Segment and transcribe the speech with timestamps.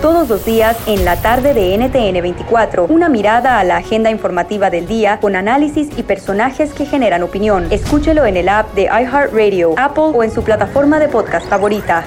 [0.00, 4.70] Todos los días en la tarde de NTN 24, una mirada a la agenda informativa
[4.70, 7.66] del día con análisis y personajes que generan opinión.
[7.70, 12.04] Escúchelo en el app de iHeartRadio, Apple o en su plataforma de podcast favorita.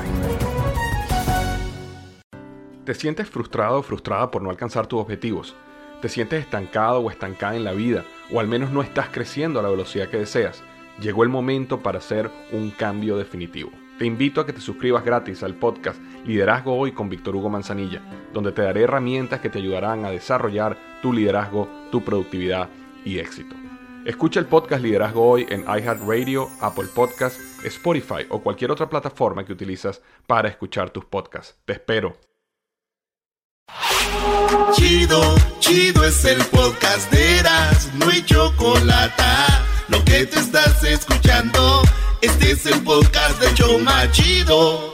[2.85, 5.55] ¿Te sientes frustrado o frustrada por no alcanzar tus objetivos?
[6.01, 8.03] ¿Te sientes estancado o estancada en la vida?
[8.33, 10.63] ¿O al menos no estás creciendo a la velocidad que deseas?
[10.99, 13.69] Llegó el momento para hacer un cambio definitivo.
[13.99, 18.01] Te invito a que te suscribas gratis al podcast Liderazgo Hoy con Víctor Hugo Manzanilla,
[18.31, 22.69] donde te daré herramientas que te ayudarán a desarrollar tu liderazgo, tu productividad
[23.03, 23.57] y éxito.
[24.05, 29.51] Escucha el podcast Liderazgo Hoy en iHeartRadio, Apple Podcasts, Spotify o cualquier otra plataforma que
[29.51, 31.57] utilizas para escuchar tus podcasts.
[31.65, 32.15] Te espero.
[34.75, 35.21] Chido,
[35.59, 39.23] chido es el podcast de Eras, no hay chocolate.
[39.89, 41.81] Lo que te estás escuchando.
[42.21, 44.93] Este es el podcast de Choma Chido.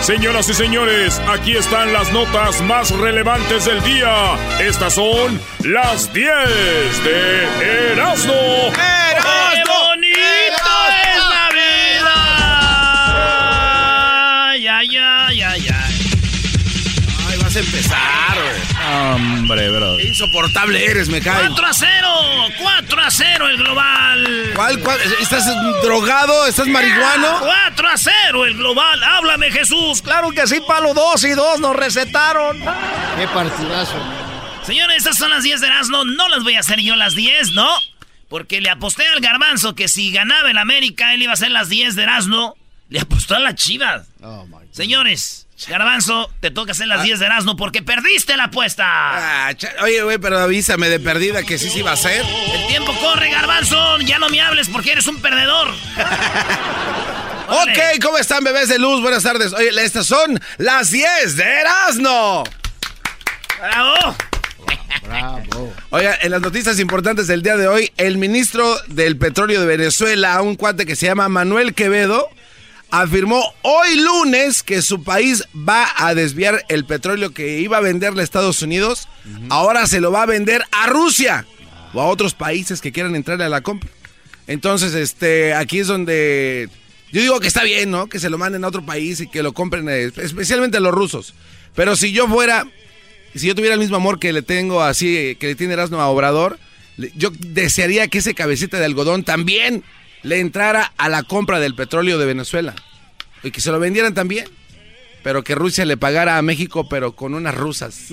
[0.00, 4.36] Señoras y señores, aquí están las notas más relevantes del día.
[4.60, 6.28] Estas son las 10
[7.04, 8.32] de Erasmo.
[8.74, 12.16] ¡Qué bonito es la vida!
[14.50, 15.94] Ay, ay, ay, ay, ay.
[17.28, 18.23] Ay, vas a empezar,
[19.12, 19.96] Hombre, bro.
[19.96, 21.46] Qué insoportable eres, me cae.
[21.48, 22.08] 4 a 0,
[22.60, 24.52] 4 a 0 el global.
[24.54, 24.98] ¿Cuál, cuál?
[25.20, 25.46] ¿Estás
[25.82, 26.46] drogado?
[26.46, 27.40] ¿Estás marihuano?
[27.40, 29.02] 4 a 0 el global.
[29.02, 30.02] Háblame, Jesús.
[30.02, 32.58] Claro que sí, palo 2 y 2 nos recetaron.
[32.58, 33.96] Qué partidazo.
[34.64, 36.04] Señores, estas son las 10 de Erasmo.
[36.04, 37.68] No las voy a hacer yo las 10, ¿no?
[38.28, 41.68] Porque le aposté al garbanzo que si ganaba el América, él iba a hacer las
[41.68, 42.56] 10 de Erasmo.
[42.88, 44.08] Le apostó a las chivas.
[44.22, 44.72] Oh, my God.
[44.72, 48.84] Señores, Garbanzo, te toca hacer las 10 de Erasmo porque perdiste la apuesta.
[48.86, 49.52] Ah,
[49.82, 52.24] oye, güey, pero avísame de perdida que sí se iba a hacer.
[52.52, 53.98] El tiempo corre, Garbanzo.
[54.00, 55.72] Ya no me hables porque eres un perdedor.
[57.46, 59.02] Ok, ¿cómo están, bebés de luz?
[59.02, 59.52] Buenas tardes.
[59.52, 62.42] Oye, estas son las 10 de Erasmo.
[63.60, 64.16] ¡Bravo!
[65.02, 65.72] Bravo.
[65.90, 70.40] Oiga, en las noticias importantes del día de hoy, el ministro del petróleo de Venezuela,
[70.40, 72.30] un cuate que se llama Manuel Quevedo,
[73.02, 78.20] afirmó hoy lunes que su país va a desviar el petróleo que iba a venderle
[78.20, 79.08] a Estados Unidos,
[79.48, 81.46] ahora se lo va a vender a Rusia
[81.92, 83.90] o a otros países que quieran entrar a la compra.
[84.46, 86.68] Entonces, este, aquí es donde
[87.10, 88.08] yo digo que está bien, ¿no?
[88.08, 90.92] Que se lo manden a otro país y que lo compren, eh, especialmente a los
[90.92, 91.34] rusos.
[91.74, 92.66] Pero si yo fuera,
[93.34, 96.08] si yo tuviera el mismo amor que le tengo así, que le tiene Erasmo a
[96.08, 96.58] Obrador,
[97.16, 99.82] yo desearía que ese cabecita de algodón también
[100.24, 102.74] le entrara a la compra del petróleo de Venezuela.
[103.44, 104.46] Y que se lo vendieran también.
[105.22, 108.08] Pero que Rusia le pagara a México, pero con unas rusas.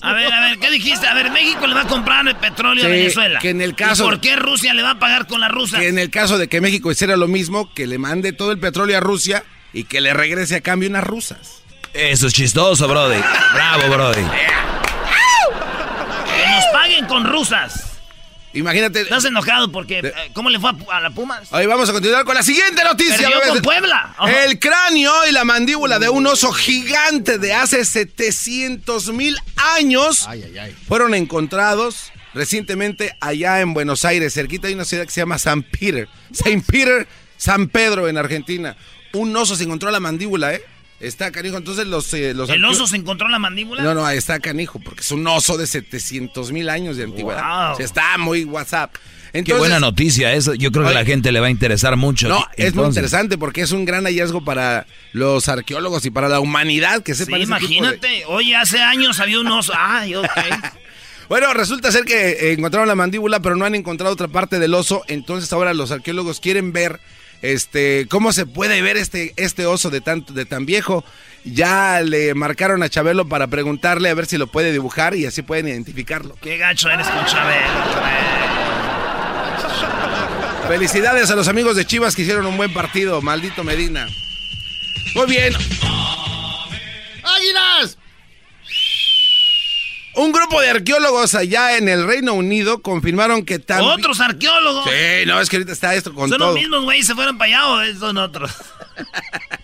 [0.00, 1.06] A ver, a ver, ¿qué dijiste?
[1.06, 3.38] A ver, México le va a comprar el petróleo Sí, a Venezuela.
[3.40, 5.78] que en el caso- ¿Y por qué Rusia le va a pagar con la rusa?
[5.80, 8.58] Que en el caso de que México hiciera lo mismo, que le mande todo el
[8.60, 11.62] petróleo a Rusia y que le regrese a cambio unas rusas.
[11.92, 13.20] Eso es chistoso, Brody.
[13.52, 14.22] Bravo, Brody.
[16.26, 17.91] Que nos paguen con rusas.
[18.54, 19.00] Imagínate.
[19.02, 21.52] ¿Estás enojado porque eh, cómo le fue a, a la Pumas?
[21.52, 23.28] Hoy vamos a continuar con la siguiente noticia.
[23.30, 24.14] Perdió con Puebla.
[24.44, 29.36] El cráneo y la mandíbula de un oso gigante de hace 700 mil
[29.76, 30.76] años Ay, ay, ay.
[30.86, 34.34] fueron encontrados recientemente allá en Buenos Aires.
[34.34, 36.08] Cerquita hay una ciudad que se llama San Peter.
[36.32, 38.76] Saint Peter, San Pedro en Argentina.
[39.14, 40.62] Un oso se encontró la mandíbula, ¿eh?
[41.02, 41.56] Está canijo.
[41.56, 42.12] Entonces los...
[42.14, 43.82] eh, los ¿El oso se encontró la mandíbula?
[43.82, 47.42] No, no, ahí está canijo, porque es un oso de 700 mil años de antigüedad.
[47.42, 47.72] Wow.
[47.74, 48.94] O sea, está muy WhatsApp.
[49.32, 50.52] Qué buena noticia eso.
[50.52, 52.28] Yo creo que a la gente le va a interesar mucho.
[52.28, 56.38] No, es muy interesante porque es un gran hallazgo para los arqueólogos y para la
[56.38, 58.24] humanidad que Sí, sepan ese tipo de- imagínate.
[58.26, 59.72] Oye, hace años había un oso.
[59.76, 60.26] Ay, ok.
[61.28, 65.02] Bueno, resulta ser que encontraron la mandíbula, pero no han encontrado otra parte del oso.
[65.08, 67.00] Entonces ahora los arqueólogos quieren ver
[67.42, 71.04] este cómo se puede ver este, este oso de tan, de tan viejo.
[71.44, 75.42] Ya le marcaron a Chabelo para preguntarle a ver si lo puede dibujar y así
[75.42, 76.36] pueden identificarlo.
[76.40, 77.66] Qué gacho eres con Chabelo.
[80.68, 84.06] Felicidades a los amigos de Chivas que hicieron un buen partido, maldito Medina.
[85.14, 85.52] Muy bien,
[87.22, 87.98] ¡Águilas!
[90.14, 93.90] Un grupo de arqueólogos allá en el Reino Unido confirmaron que también...
[93.90, 94.84] Otros arqueólogos.
[94.84, 96.48] Sí, no, es que ahorita está esto con ¿Son todo.
[96.48, 97.02] los mismos, güey?
[97.02, 98.50] ¿Se fueron para allá o son otros?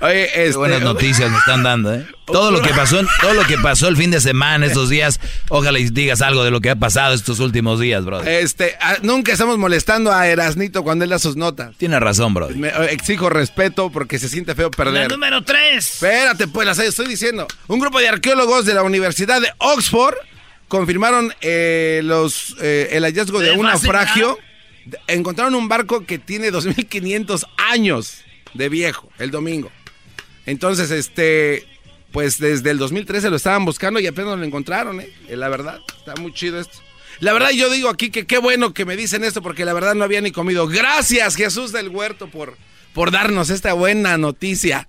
[0.00, 2.06] Oye, Qué este, buenas noticias me están dando, ¿eh?
[2.26, 5.78] Todo lo que pasó, todo lo que pasó el fin de semana, estos días, ojalá
[5.78, 8.28] y digas algo de lo que ha pasado estos últimos días, brother.
[8.42, 11.74] Este, ah, nunca estamos molestando a Erasnito cuando él da sus notas.
[11.78, 12.56] Tienes razón, brother.
[12.56, 15.10] Me, eh, exijo respeto porque se siente feo La perder.
[15.10, 15.76] número 3.
[15.94, 17.46] Espérate, pues, las estoy diciendo.
[17.66, 20.14] Un grupo de arqueólogos de la Universidad de Oxford
[20.68, 24.38] confirmaron eh, los, eh, el hallazgo de ¿Te un naufragio
[24.84, 28.18] De- Encontraron un barco que tiene 2500 años
[28.58, 29.70] de viejo el domingo.
[30.44, 31.66] Entonces, este,
[32.12, 35.08] pues desde el 2013 lo estaban buscando y apenas lo encontraron, ¿eh?
[35.28, 36.78] Eh, La verdad, está muy chido esto.
[37.20, 39.94] La verdad, yo digo aquí que qué bueno que me dicen esto porque la verdad
[39.94, 40.66] no había ni comido.
[40.68, 42.56] Gracias, Jesús del Huerto, por,
[42.92, 44.86] por darnos esta buena noticia.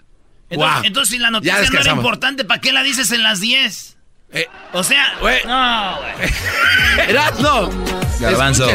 [0.49, 0.83] Entonces, Guau.
[0.85, 3.97] entonces, si la noticia no era importante, ¿para qué la dices en las 10?
[4.31, 5.39] Eh, O sea, Güey.
[5.45, 7.09] no, güey.
[7.09, 7.69] Erasno,
[8.19, 8.67] Garbanzo.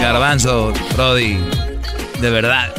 [0.00, 1.38] Garbanzo, Brody.
[2.20, 2.72] De verdad.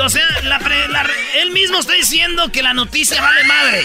[0.00, 1.06] O sea, la pre- la
[1.40, 3.84] él mismo está diciendo que la noticia vale madre.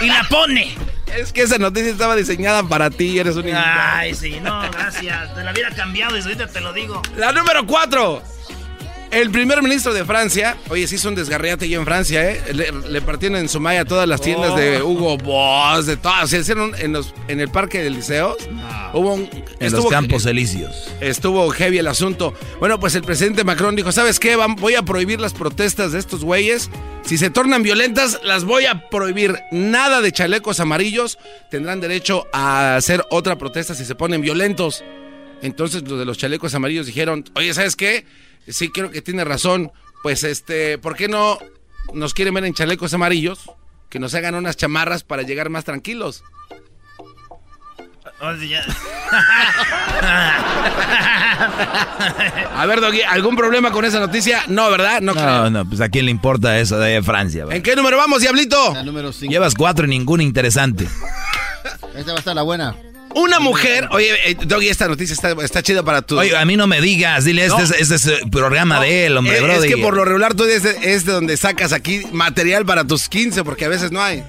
[0.00, 0.76] Y la pone.
[1.14, 3.46] Es que esa noticia estaba diseñada para ti, eres un.
[3.54, 5.34] Ay, sí, no, gracias.
[5.34, 7.00] Te la hubiera cambiado desde ahorita te lo digo.
[7.16, 8.22] La número 4.
[9.10, 12.42] El primer ministro de Francia, oye, se hizo un desgarriate ya en Francia, ¿eh?
[12.52, 14.56] Le, le partieron en Sumaya todas las tiendas Oh.
[14.56, 16.28] de Hugo Boss, de todas.
[16.28, 18.36] Se hicieron en, los, en el parque del Liceo.
[18.92, 19.28] Hubo un,
[19.60, 20.88] En los campos elíseos.
[21.00, 22.34] Estuvo heavy el asunto.
[22.58, 24.36] Bueno, pues el presidente Macron dijo, ¿sabes qué?
[24.36, 26.68] Voy a prohibir las protestas de estos güeyes.
[27.04, 29.38] Si se tornan violentas, las voy a prohibir.
[29.52, 31.18] Nada de chalecos amarillos.
[31.50, 34.84] Tendrán derecho a hacer otra protesta si se ponen violentos.
[35.42, 38.04] Entonces los de los chalecos amarillos dijeron, oye, ¿sabes qué?
[38.48, 39.72] Sí, creo que tiene razón.
[40.02, 41.38] Pues este, ¿por qué no
[41.92, 43.50] nos quieren ver en chalecos amarillos?
[43.88, 46.22] Que nos hagan unas chamarras para llegar más tranquilos.
[52.54, 54.42] A ver, Doggy, ¿algún problema con esa noticia?
[54.48, 55.02] No, ¿verdad?
[55.02, 55.26] No, creo.
[55.26, 57.44] No, no, pues a quién le importa eso de Francia.
[57.50, 58.72] ¿En qué número vamos, Diablito?
[58.72, 59.30] La número 5.
[59.30, 60.88] Llevas cuatro y ninguna interesante.
[61.94, 62.74] Esta va a estar la buena.
[63.18, 66.18] Una mujer, oye, eh, Doggy, esta noticia está, está chida para tu.
[66.18, 67.64] Oye, a mí no me digas, dile, este, No.
[67.64, 69.68] es, este es el programa de él, hombre, es, Brody.
[69.68, 72.84] es que por lo regular tú es de, es de donde sacas aquí material para
[72.84, 74.22] tus 15, porque a veces no hay.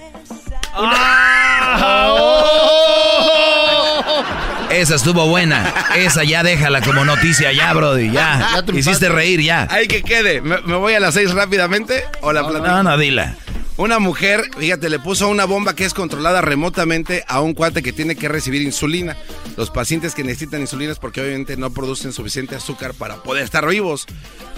[4.69, 5.74] Esa estuvo buena.
[5.95, 8.63] Esa ya déjala como noticia, ya, Brody, ya.
[8.68, 8.74] Ya.
[8.74, 9.68] Hiciste reír, ya.
[9.69, 10.42] Ahí que quede.
[10.42, 12.68] ¿Me, me voy a las 6 rápidamente o la platico?
[12.68, 13.36] No, no, dila.
[13.77, 17.94] Una mujer, fíjate, le puso una bomba que es controlada remotamente a un cuate que
[17.94, 19.15] tiene que recibir insulina.
[19.56, 23.68] Los pacientes que necesitan insulina es porque obviamente no producen suficiente azúcar para poder estar
[23.68, 24.07] vivos.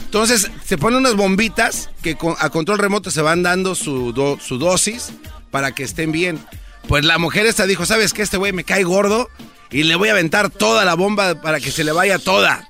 [0.06, 4.57] Entonces, se ponen unas bombitas que a control remoto se van dando su, do- su
[4.57, 5.12] dosis
[5.51, 6.39] para que estén bien.
[6.88, 8.21] Pues la mujer esta dijo, ¿sabes qué?
[8.21, 9.30] Este güey me cae gordo
[9.69, 12.66] y le voy a aventar toda la bomba para que se le vaya toda.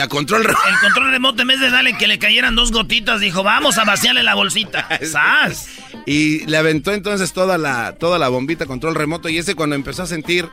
[0.00, 0.66] A control remoto.
[0.68, 3.84] El control remoto, en vez de darle que le cayeran dos gotitas, dijo, vamos a
[3.84, 4.88] vaciarle la bolsita.
[5.04, 5.66] ¡Sas!
[6.10, 10.02] Y le aventó entonces toda la, toda la bombita control remoto y ese cuando empezó
[10.02, 10.48] a sentir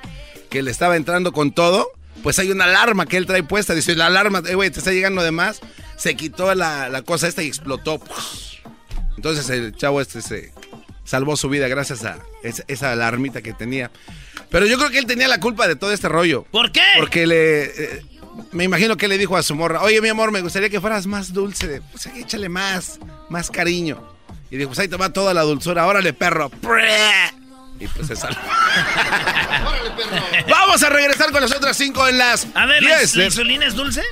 [0.51, 1.89] que le estaba entrando con todo,
[2.21, 3.73] pues hay una alarma que él trae puesta.
[3.73, 5.61] Dice, la alarma, eh, güey, te está llegando de más.
[5.97, 7.99] Se quitó la, la cosa esta y explotó.
[9.15, 10.53] Entonces el chavo este se
[11.03, 13.89] salvó su vida gracias a esa, esa alarmita que tenía.
[14.51, 16.43] Pero yo creo que él tenía la culpa de todo este rollo.
[16.51, 16.83] ¿Por qué?
[16.99, 17.63] Porque le...
[17.63, 18.05] eh,
[18.51, 21.07] me imagino que le dijo a su morra, oye mi amor, me gustaría que fueras
[21.07, 22.99] más dulce, pues échale más,
[23.31, 24.16] más cariño.
[24.49, 26.49] Y dijo, pues ahí te va toda la dulzura, órale perro.
[27.79, 28.39] Y pues se salvó.
[30.49, 33.15] Vamos a regresar con las otras cinco en las A ver, ¿la, 10.
[33.15, 34.03] la insulina es dulce?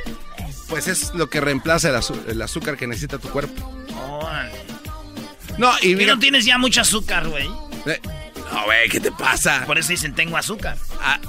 [0.67, 1.89] Pues es lo que reemplaza
[2.27, 3.71] el, azúcar que necesita tu cuerpo.
[3.97, 4.51] Órale.
[5.57, 6.13] No, y ¿Y mira...
[6.15, 7.47] no tienes ya mucho azúcar, güey?
[7.85, 8.01] eh,
[8.51, 9.63] No, güey, ¿qué te pasa?
[9.65, 10.77] Por eso dicen, tengo azúcar.
[11.01, 11.19] Ah,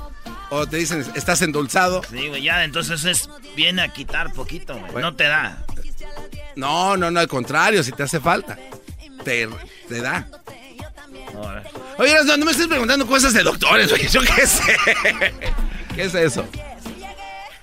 [0.50, 2.02] o te dicen, estás endulzado.
[2.10, 5.02] Sí, güey, ya, entonces es, viene a quitar poquito, güey.
[5.02, 5.64] No te da.
[6.56, 8.58] No, no, no, al contrario, si te hace falta.
[9.26, 9.48] Te,
[9.88, 10.24] te da.
[11.98, 14.06] Oye, no, no me estés preguntando cosas de doctores, güey.
[14.06, 14.78] Yo qué sé.
[15.96, 16.48] ¿Qué es eso?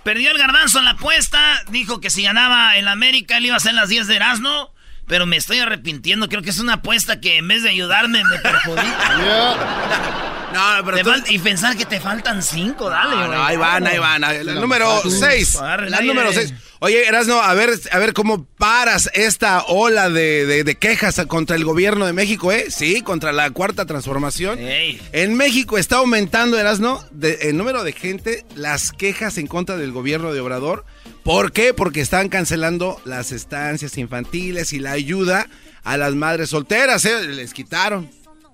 [0.03, 1.63] Perdió el garbanzo en la apuesta.
[1.69, 4.72] Dijo que si ganaba el América, él iba a hacer las 10 de Erasmo.
[5.07, 6.29] Pero me estoy arrepintiendo.
[6.29, 9.99] Creo que es una apuesta que en vez de ayudarme, me perjudica.
[10.53, 13.37] No, pero tú- y pensar que te faltan 5, dale, No, güey.
[13.39, 14.21] no, ahí van, ahí van.
[14.21, 15.55] La número 6.
[15.55, 16.53] Agarra el La número 6.
[16.77, 21.55] Oye, Erasno, a ver, a ver cómo paras esta ola de, de- de quejas contra
[21.55, 22.65] el gobierno de México, ¿eh?
[22.69, 24.59] Sí, contra la cuarta transformación.
[24.59, 25.01] Ey.
[25.11, 29.91] En México está aumentando, Erasno, de- el número de gente, las quejas en contra del
[29.91, 30.85] gobierno de Obrador.
[31.23, 31.73] ¿Por qué?
[31.73, 35.47] Porque están cancelando las estancias infantiles y la ayuda
[35.83, 37.27] a las madres solteras, ¿eh?
[37.27, 38.09] Les quitaron.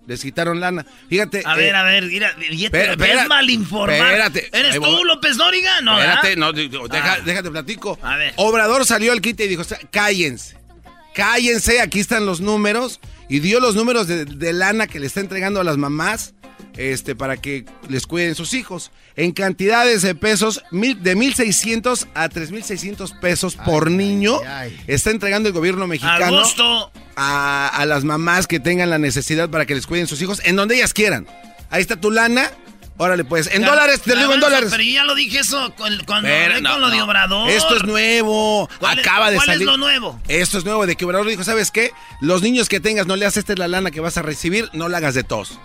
[0.06, 0.86] Les quitaron lana.
[1.08, 1.44] Fíjate.
[1.46, 4.04] A eh, ver, a ver, mira, me ves mal informado.
[4.04, 4.50] espérate.
[4.52, 5.04] ¿Eres Ahí tú.
[5.06, 5.82] López Dóriga?
[5.82, 7.20] No, Espérate, no, deja- Ah.
[7.24, 8.00] déjate platico.
[8.02, 8.34] A ver.
[8.38, 10.58] Obrador salió al quite y dijo, cállense,
[11.14, 13.00] cállense, aquí están los números.
[13.30, 16.34] Y dio los números de, de lana que le está entregando a las mamás
[16.78, 18.92] este, para que les cuiden sus hijos.
[19.16, 24.48] En cantidades de pesos, mil, de 1.600 a 3.600 pesos por niño, ay,
[24.78, 24.84] ay.
[24.88, 26.44] está entregando el gobierno mexicano
[27.16, 30.56] a, a las mamás que tengan la necesidad para que les cuiden sus hijos en
[30.56, 31.28] donde ellas quieran.
[31.70, 32.50] Ahí está tu lana.
[33.02, 34.68] Órale, pues, en dólares, te lo digo en dólares.
[34.72, 37.50] Pero ya lo dije eso cuando hablé con lo de Obrador.
[37.50, 38.70] Esto es nuevo.
[38.86, 39.62] Acaba de ¿cuál salir.
[39.62, 40.20] es lo nuevo?
[40.28, 41.92] Esto es nuevo, de que Obrador dijo, ¿sabes qué?
[42.22, 44.70] Los niños que tengas, no le haces esta es la lana que vas a recibir,
[44.74, 45.58] no la hagas de tos.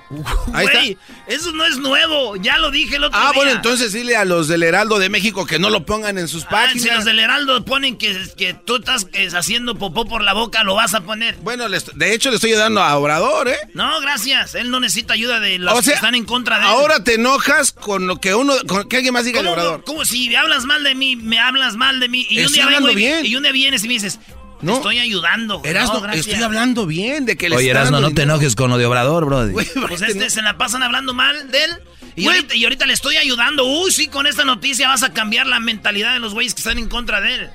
[0.53, 0.81] Ahí está.
[1.26, 2.37] eso no es nuevo.
[2.37, 3.33] Ya lo dije el otro Ah, día.
[3.35, 6.45] bueno, entonces dile a los del Heraldo de México que no lo pongan en sus
[6.45, 6.83] Ah, páginas.
[6.85, 10.62] si los del Heraldo ponen que, que tú estás eh, haciendo popó por la boca,
[10.62, 11.35] lo vas a poner.
[11.43, 13.57] Bueno, le est- de hecho le estoy ayudando a Obrador, ¿eh?
[13.75, 14.55] No, gracias.
[14.55, 16.69] Él no necesita ayuda de los O sea, que están en contra de él.
[16.69, 19.85] Ahora te enojas con lo que uno, con que alguien más diga de ¿Cómo, Obrador.
[19.85, 22.26] cómo si hablas mal de mí, me hablas mal de mí?
[22.28, 23.25] Y un día vengo y, bien.
[23.26, 24.19] y un día vienes y me dices,
[24.61, 24.73] No.
[24.73, 25.62] te estoy ayudando.
[25.64, 28.76] Erasno, No, estoy hablando bien de que le Oye, Erasno, no te enojes con lo
[28.78, 29.52] de Obrador, brody.
[29.52, 31.71] Güey, Pues este, se la pasan hablando mal de él.
[32.16, 33.64] Y ahorita, y ahorita le estoy ayudando.
[33.64, 36.78] Uy, sí, con esta noticia vas a cambiar la mentalidad de los güeyes que están
[36.78, 37.50] en contra de él.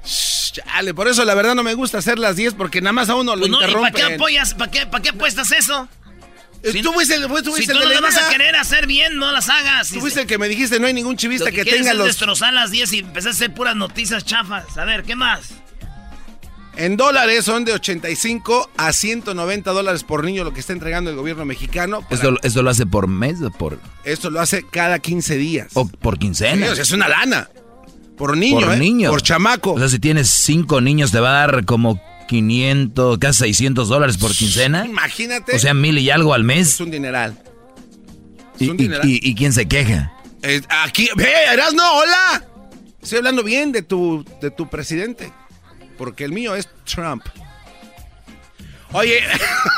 [0.51, 3.15] Chale, por eso la verdad no me gusta hacer las 10 porque nada más a
[3.15, 4.07] uno lo Pues no, ¿Y para interrumpen.
[4.07, 4.53] qué apoyas?
[4.55, 5.87] ¿Para qué, para qué apuestas eso?
[6.61, 9.31] Eh, Si- tú fuiste el, tú Si tú no vas a querer hacer bien, no
[9.31, 9.89] las hagas.
[9.89, 11.97] Tú fuiste el que me dijiste no hay ningún Lo chivista que, que, tenga es
[11.97, 12.07] los...
[12.07, 14.77] destrozar las 10 y empezar a hacer puras noticias chafas.
[14.77, 15.41] A ver, ¿qué más?
[16.75, 21.15] En dólares son de 85 a 190 dólares por niño lo que está entregando el
[21.17, 22.01] gobierno mexicano.
[22.03, 25.67] Para- ¿Esto, ¿Esto lo hace por mes o por, Esto lo hace cada 15 días.
[25.73, 26.71] o por Sí, quincena?
[26.71, 27.49] o sea, es una lana.
[28.17, 28.77] Por niño, por ¿eh?
[28.77, 29.09] niño.
[29.09, 29.73] Por chamaco.
[29.73, 34.17] O sea, si tienes cinco niños, te va a dar como 500, casi 600 dólares
[34.17, 34.85] por quincena.
[34.85, 35.55] Imagínate.
[35.55, 36.79] O sea, mil y algo al es mes.
[36.79, 37.35] un dineral.
[38.55, 39.07] Es ¿Y, un dineral.
[39.09, 40.13] y- y quién se queja?
[40.43, 42.45] Eh, aquí, ve, Erasno, hola.
[43.01, 45.31] Estoy hablando bien de tu, de tu presidente.
[45.97, 47.23] Porque el mío es Trump.
[48.91, 49.21] Oye,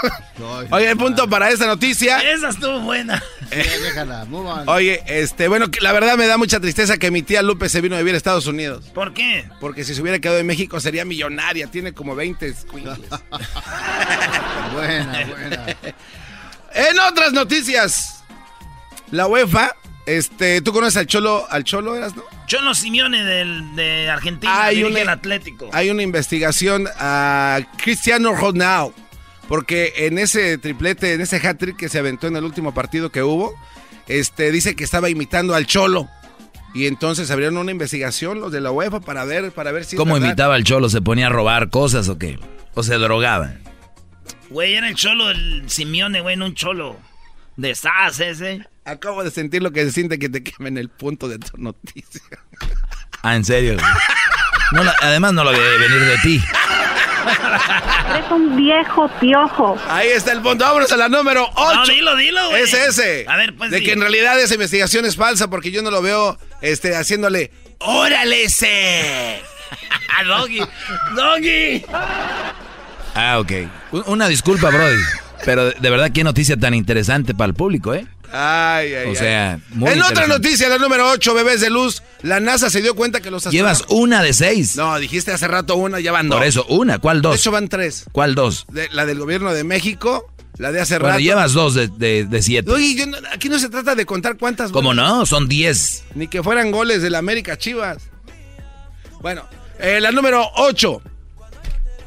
[0.71, 2.19] oye, el punto para esta noticia.
[2.19, 3.21] Esa estuvo buena.
[3.49, 4.69] Déjala, move on.
[4.69, 7.95] Oye, este, bueno, la verdad me da mucha tristeza que mi tía Lupe se vino
[7.95, 8.85] a vivir a Estados Unidos.
[8.93, 9.49] ¿Por qué?
[9.59, 11.67] Porque si se hubiera quedado en México sería millonaria.
[11.67, 12.99] Tiene como 20 escuincles.
[14.73, 15.65] Buena, buena.
[16.73, 18.23] En otras noticias,
[19.11, 22.23] la UEFA, este, ¿tú conoces al Cholo, al Cholo eras, no?
[22.47, 25.69] Cholo Simeone del, de Argentina, Hay dirige una- el Atlético.
[25.73, 28.93] Hay una investigación a Cristiano Ronaldo,
[29.47, 33.23] porque en ese triplete, en ese hat-trick que se aventó en el último partido que
[33.23, 33.53] hubo,
[34.07, 36.09] este, dice que estaba imitando al Cholo.
[36.73, 40.15] Y entonces abrieron una investigación los de la UEFA para ver, para ver si ¿Cómo
[40.15, 40.87] imitaba al cholo?
[40.89, 42.39] ¿Se ponía a robar cosas o qué?
[42.75, 43.55] ¿O se drogaba?
[44.49, 46.97] Güey, era el Cholo del Simeone, güey, no un Cholo.
[47.57, 48.65] De SAS ese.
[48.85, 52.21] Acabo de sentir lo que se siente que te quemen el punto de tu noticia.
[53.21, 53.77] Ah, ¿en serio?
[54.71, 56.43] No la- además no lo debe venir de ti.
[58.15, 59.77] Eres un viejo piojo.
[59.87, 60.63] Ahí está el punto.
[60.65, 61.75] Vámonos a la número 8.
[61.75, 62.63] No, dilo, dilo, güey.
[62.63, 63.25] Es ese.
[63.27, 66.01] A ver, pues De que en realidad esa investigación es falsa porque yo no lo
[66.01, 67.51] veo este, haciéndole.
[67.79, 69.41] ¡Órale ese!
[70.25, 70.61] Doggy.
[71.15, 71.85] Doggy.
[73.15, 73.51] Ah, ok.
[74.07, 75.01] Una disculpa, Brody.
[75.45, 78.05] Pero de verdad, qué noticia tan interesante para el público, ¿eh?
[78.33, 79.15] Ay, ay, O ay.
[79.15, 82.95] sea, muy En otra noticia, la número 8, bebés de luz, la NASA se dio
[82.95, 84.75] cuenta que los Llevas una de seis.
[84.77, 86.37] No, dijiste hace rato una, ya van dos.
[86.39, 86.99] Por eso, una.
[86.99, 87.37] ¿Cuál De dos?
[87.39, 88.05] hecho, van tres.
[88.11, 88.65] ¿Cuál dos?
[88.71, 91.19] De- la del gobierno de México, la de hace Bueno, rato.
[91.19, 92.71] llevas dos de, de- de siete.
[92.71, 94.71] Oye, yo no- aquí no se trata de contar cuántas.
[94.71, 95.25] ¿Cómo no?
[95.25, 96.03] Son diez.
[96.15, 97.97] Ni que fueran goles del América Chivas.
[99.21, 99.45] Bueno,
[99.79, 101.01] eh, la número 8.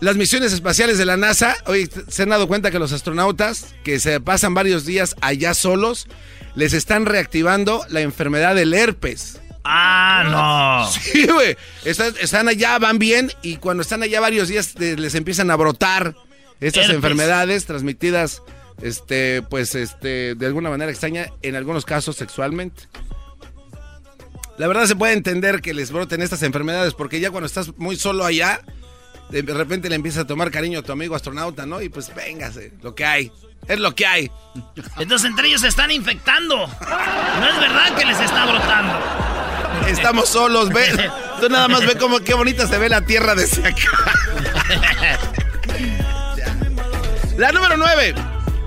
[0.01, 3.99] Las misiones espaciales de la NASA, hoy se han dado cuenta que los astronautas que
[3.99, 6.07] se pasan varios días allá solos,
[6.55, 9.41] les están reactivando la enfermedad del herpes.
[9.65, 10.93] Ah, no.
[11.01, 11.57] Sí, güey.
[11.85, 16.15] Están, están allá, van bien, y cuando están allá varios días les empiezan a brotar
[16.61, 16.97] estas Herpes.
[16.97, 18.43] enfermedades transmitidas,
[18.83, 22.83] este, pues, este, de alguna manera extraña, en algunos casos sexualmente.
[24.59, 27.97] La verdad se puede entender que les broten estas enfermedades, porque ya cuando estás muy
[27.97, 28.61] solo allá,
[29.43, 31.81] de repente le empieza a tomar cariño a tu amigo astronauta, ¿no?
[31.83, 33.33] Y pues véngase, lo que hay.
[33.67, 34.31] Es lo que hay.
[34.99, 36.57] Entonces entre ellos se están infectando.
[36.57, 38.95] No es verdad que les está brotando.
[39.89, 41.11] Estamos solos, ve.
[41.41, 45.19] Tú nada más ve cómo qué bonita se ve la tierra desde acá.
[47.37, 48.15] La número 9.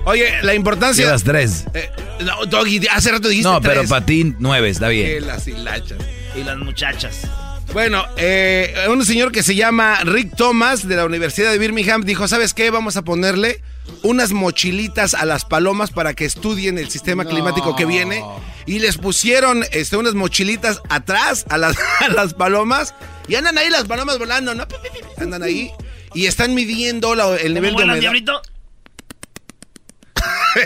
[0.04, 1.04] Oye, la importancia.
[1.04, 1.64] Llevas tres.
[1.74, 3.90] Eh, no, Doggy, hace rato dijiste No, pero tres.
[3.90, 5.26] para ti nueve, está bien.
[5.26, 5.98] las hilachas.
[6.34, 7.22] Y las muchachas.
[7.72, 12.26] Bueno, eh, un señor que se llama Rick Thomas de la Universidad de Birmingham dijo,
[12.26, 12.70] ¿sabes qué?
[12.70, 13.62] Vamos a ponerle
[14.02, 17.30] unas mochilitas a las palomas para que estudien el sistema No.
[17.30, 18.24] climático que viene.
[18.66, 22.94] Y les pusieron este, unas mochilitas atrás a las, a las palomas.
[23.28, 24.66] Y andan ahí las palomas volando, ¿no?
[25.18, 25.70] Andan ahí.
[26.14, 28.42] Y están midiendo la- el ¿Cómo nivel de humedad.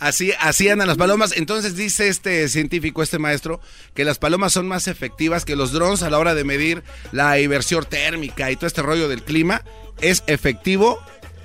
[0.00, 1.32] Así, así andan las palomas.
[1.36, 3.60] Entonces dice este científico, este maestro,
[3.94, 7.38] que las palomas son más efectivas que los drones a la hora de medir la
[7.38, 9.62] inversión térmica y todo este rollo del clima.
[10.00, 10.98] Es efectivo.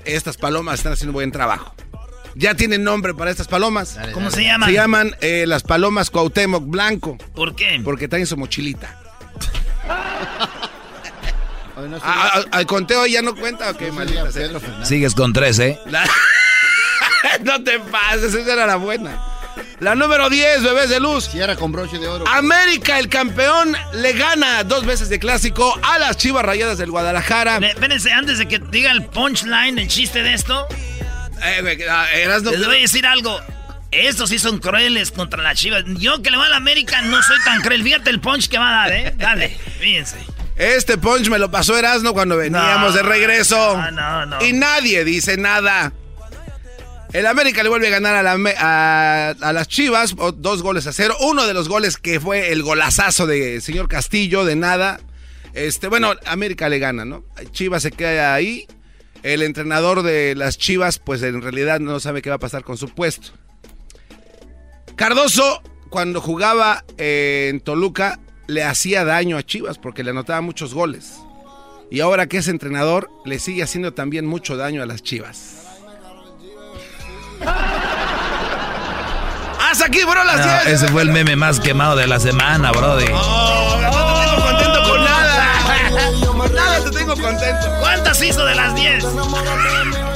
[0.05, 1.75] Estas palomas están haciendo buen trabajo.
[2.35, 3.97] ya tienen nombre para estas palomas.
[4.13, 4.69] ¿Cómo se llaman?
[4.69, 7.17] Se llaman eh, las palomas Cuauhtémoc Blanco.
[7.35, 7.81] ¿Por qué?
[7.83, 8.99] Porque traen su mochilita.
[12.01, 14.49] Ah, ah, ¿Al conteo ya no cuenta o qué, maldita sea?
[14.85, 15.77] Sigues con tres, ¿eh?
[15.87, 16.05] La-
[17.43, 19.19] no te pases, esa era la buena.
[19.79, 21.29] La número 10, bebés de luz.
[21.29, 22.25] Cierra con broche de oro.
[22.27, 27.57] América, el campeón, le gana dos veces de clásico a las Chivas Rayadas del Guadalajara.
[27.57, 30.67] Espérense, antes de que diga el punchline, el chiste de esto,
[31.43, 33.39] Eh, ah, Erasno- les voy a decir algo.
[33.91, 35.83] Estos sí son crueles contra las chivas.
[35.99, 37.83] Yo que le voy a la América no soy tan cruel.
[37.83, 39.13] Fíjate el punch que va a dar, ¿eh?
[39.17, 40.17] Dale, fíjense.
[40.55, 43.77] Este punch me lo pasó Erasno cuando veníamos de regreso.
[43.77, 44.43] No, no, no.
[44.45, 45.91] Y nadie dice nada.
[47.15, 51.15] El América le vuelve a ganar a, las Chivas, dos goles a cero.
[51.21, 54.99] Uno de los goles que fue el golazazo de señor Castillo, de nada.
[55.53, 57.23] Este, bueno, América le gana, ¿no?
[57.51, 58.67] Chivas se queda ahí.
[59.23, 62.75] El entrenador de las Chivas, pues en realidad no sabe qué va a pasar con
[62.75, 63.29] su puesto.
[64.97, 70.73] Cardoso, cuando jugaba eh, en Toluca, le hacía daño a Chivas porque le anotaba muchos
[70.73, 71.13] goles.
[71.89, 75.54] Y ahora que es entrenador, le sigue haciendo también mucho daño a las Chivas.
[79.71, 80.67] Hasta aquí, bro, las No, 10.
[80.67, 83.05] ese fue el meme más quemado de la semana, brody.
[83.13, 83.97] Oh, no te
[84.29, 85.45] tengo contento con nada.
[86.55, 87.67] Nada te tengo contento.
[87.79, 89.03] ¿Cuántas hizo de las 10?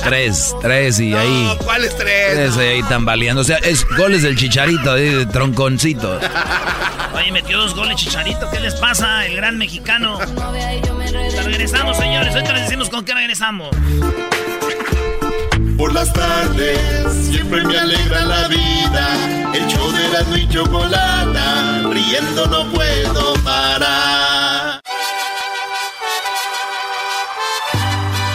[0.04, 1.44] Tres, tres y ahí.
[1.44, 2.34] No, ¿cuáles tres?
[2.36, 3.42] Tres y ahí tambaleando.
[3.42, 6.20] O sea, es goles del chicharito, de, de tronconcito.
[7.16, 8.50] Oye, metió dos goles Chicharito.
[8.52, 9.26] ¿Qué les pasa?
[9.26, 10.20] El gran mexicano.
[11.44, 12.34] Regresamos, señores.
[12.36, 13.70] Ahorita les decimos con qué regresamos.
[15.80, 19.54] Por las tardes siempre me alegra la vida.
[19.54, 24.82] El show de la y chocolata, riendo no puedo parar.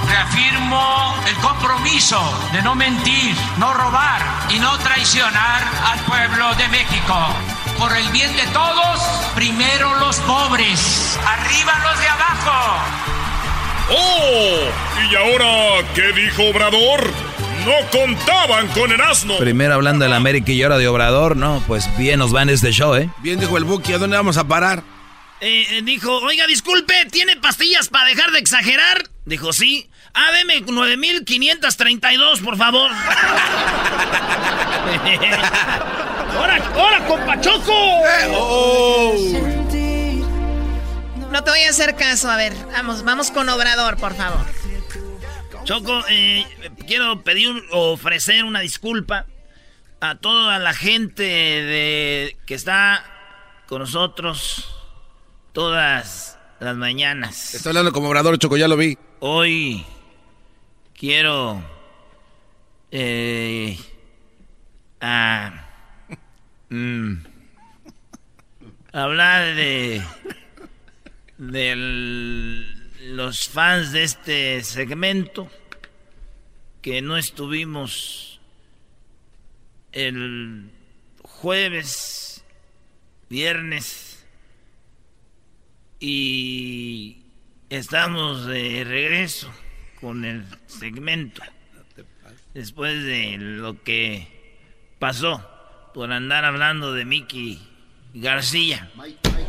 [0.09, 2.19] Reafirmo el compromiso
[2.55, 7.27] de no mentir, no robar y no traicionar al pueblo de México.
[7.79, 9.01] Por el bien de todos,
[9.35, 12.79] primero los pobres, arriba los de abajo.
[13.91, 15.11] ¡Oh!
[15.11, 17.34] ¿Y ahora qué dijo Obrador?
[17.65, 19.39] No contaban con Erasmo.
[19.39, 22.73] Primero hablando del América y ahora de Obrador, no, pues bien nos va en este
[22.73, 23.09] show, ¿eh?
[23.21, 24.83] Bien dijo el Buki, ¿a dónde vamos a parar?
[25.41, 29.09] Eh, eh, dijo, oiga, disculpe, ¿tiene pastillas para dejar de exagerar?
[29.25, 29.89] Dijo, sí.
[30.13, 32.91] Ah, deme 9532, por favor.
[36.39, 37.73] ¡Hora, hora, compachoco!
[41.31, 42.31] No te voy a hacer caso.
[42.31, 44.45] A ver, vamos, vamos con Obrador, por favor.
[45.65, 46.47] Choco, eh,
[46.87, 49.25] quiero pedir ofrecer una disculpa
[50.01, 53.03] a toda la gente de, que está
[53.67, 54.69] con nosotros
[55.53, 57.55] todas las mañanas.
[57.55, 58.99] Está hablando como obrador, Choco, ya lo vi.
[59.21, 59.87] Hoy
[60.93, 61.65] quiero
[62.91, 63.79] eh,
[65.01, 65.67] a,
[66.69, 67.15] mm,
[68.93, 70.03] hablar de
[71.39, 75.51] de los fans de este segmento
[76.81, 78.41] que no estuvimos
[79.93, 80.71] el
[81.23, 82.45] jueves,
[83.29, 84.27] viernes
[86.01, 87.19] y
[87.69, 89.55] estamos de regreso
[90.01, 91.43] con el segmento.
[92.55, 94.67] Después de lo que
[94.99, 95.47] pasó
[95.93, 97.74] por andar hablando de Mickey
[98.15, 98.89] García.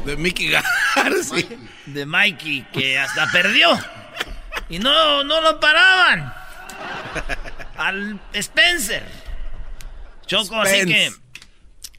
[0.05, 1.57] De Mickey García.
[1.85, 3.79] De Mikey, que hasta perdió.
[4.69, 6.33] Y no, no lo paraban.
[7.77, 9.07] Al Spencer.
[10.25, 11.11] Choco, así que.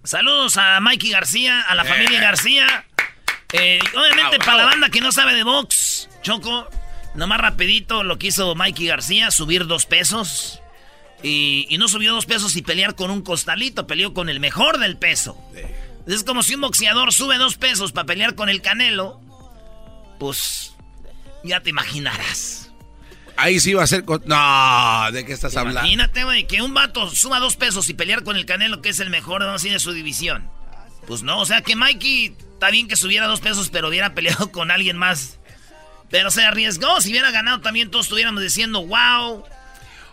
[0.02, 2.84] Saludos a Mikey García, a la familia García.
[3.52, 6.68] Eh, obviamente para la banda que no sabe de box, Choco,
[7.14, 10.60] nomás rapidito lo que hizo Mikey García, subir dos pesos.
[11.22, 14.78] Y, y no subió dos pesos y pelear con un costalito, peleó con el mejor
[14.78, 15.40] del peso.
[16.06, 19.20] Es como si un boxeador sube dos pesos para pelear con el canelo.
[20.18, 20.74] Pues
[21.44, 22.70] ya te imaginarás.
[23.36, 24.04] Ahí sí va a ser...
[24.04, 25.80] con- No, ¿de qué estás hablando?
[25.80, 29.00] Imagínate, güey, que un vato suba dos pesos y pelear con el canelo, que es
[29.00, 30.48] el mejor así de su división.
[31.06, 34.50] Pues no, o sea que Mikey está bien que subiera dos pesos, pero hubiera peleado
[34.52, 35.38] con alguien más.
[36.08, 39.44] Pero se arriesgó, si hubiera ganado también todos estuviéramos diciendo, wow.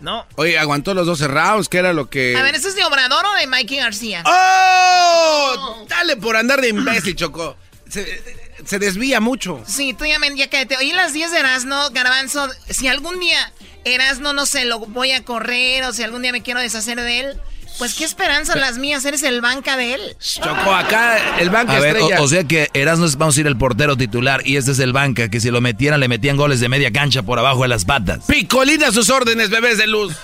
[0.03, 0.27] No.
[0.35, 2.35] Oye, aguantó los 12 rounds, que era lo que...
[2.35, 4.21] A ver, ¿eso es de Obrador o de Mikey García?
[4.25, 5.85] ¡Oh!
[5.87, 7.55] Dale por andar de imbécil, Choco.
[7.87, 8.21] Se,
[8.65, 9.63] se desvía mucho.
[9.65, 10.75] Sí, tú ya, me, ya cállate.
[10.75, 12.49] Oí las 10 de Erasno, Garbanzo.
[12.69, 13.53] Si algún día
[13.85, 17.19] Erasno, no sé, lo voy a correr o si algún día me quiero deshacer de
[17.21, 17.41] él,
[17.77, 19.03] pues qué esperanzas las mías.
[19.05, 20.17] Eres el banca de él.
[20.19, 22.21] Choco, acá el banca A ver, estrella.
[22.21, 24.79] o, o sea que Erasmo es, vamos a ir el portero titular y este es
[24.79, 27.67] el banca, que si lo metieran le metían goles de media cancha por abajo de
[27.69, 28.25] las patas.
[28.27, 30.13] Picolina a sus órdenes, bebés de luz.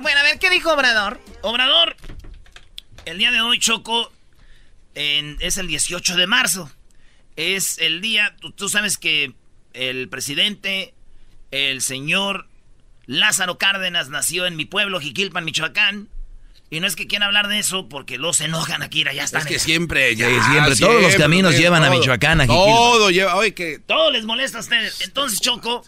[0.00, 1.20] Bueno, a ver, ¿qué dijo Obrador?
[1.42, 1.94] Obrador,
[3.04, 4.10] el día de hoy, Choco,
[4.94, 6.70] es el 18 de marzo.
[7.36, 9.34] Es el día, tú, sabes que
[9.74, 10.94] el presidente,
[11.50, 12.48] el señor
[13.10, 16.08] Lázaro Cárdenas, nació en mi pueblo, Jiquilpan, Michoacán.
[16.70, 19.40] Y no es que quieran hablar de eso porque los enojan aquí, ya están.
[19.40, 22.66] Es que siempre, ya, siempre, todos los caminos llevan a Michoacán, a Jiquilpan.
[22.66, 23.80] Todo lleva, oye, que...
[23.80, 25.00] Todo les molesta a ustedes.
[25.00, 25.84] Entonces, Choco,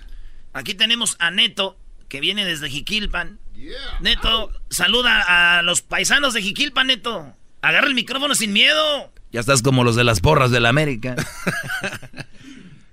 [0.52, 3.38] aquí tenemos a Neto, que viene desde Jiquilpan.
[4.00, 7.36] Neto, saluda a los paisanos de Jiquilpan, Neto.
[7.60, 9.12] Agarra el micrófono sin miedo.
[9.30, 11.14] Ya estás como los de las porras de la América.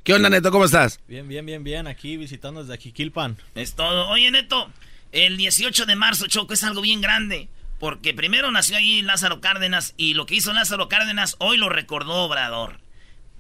[0.04, 0.52] ¿Qué onda, Neto?
[0.52, 1.00] ¿Cómo estás?
[1.08, 1.88] Bien, bien, bien, bien.
[1.88, 3.38] Aquí visitando desde Jiquilpan.
[3.56, 4.08] Es todo.
[4.10, 4.72] Oye, Neto,
[5.12, 7.50] el 18 de marzo, Choco, es algo bien grande.
[7.80, 12.26] Porque primero nació ahí Lázaro Cárdenas y lo que hizo Lázaro Cárdenas hoy lo recordó
[12.26, 12.82] Obrador.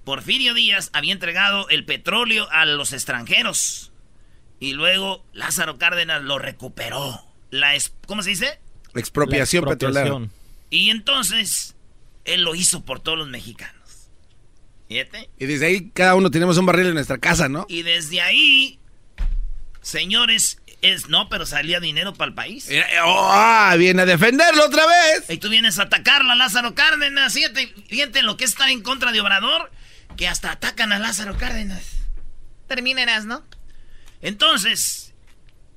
[0.06, 3.91] Porfirio Díaz había entregado el petróleo a los extranjeros.
[4.60, 7.22] Y luego Lázaro Cárdenas lo recuperó.
[7.52, 7.74] La
[8.06, 8.60] ¿Cómo se dice?
[8.95, 10.19] expropiación, petrolera.
[10.69, 11.76] Y entonces,
[12.26, 13.79] él lo hizo por todos los mexicanos.
[14.89, 17.67] Y desde ahí cada uno tenemos un barril en nuestra casa, ¿no?
[17.69, 18.80] Y desde ahí,
[19.82, 22.67] señores, es no, pero salía dinero para el país.
[23.04, 25.30] Oh, ah, viene a defenderlo otra vez.
[25.30, 27.34] Y tú vienes a atacarlo a Lázaro Cárdenas.
[27.34, 29.71] Fíjate, fíjate lo que está en contra de Obrador,
[30.17, 31.84] que hasta atacan a Lázaro Cárdenas.
[32.67, 33.43] Terminarás, ¿no?
[34.21, 35.13] Entonces,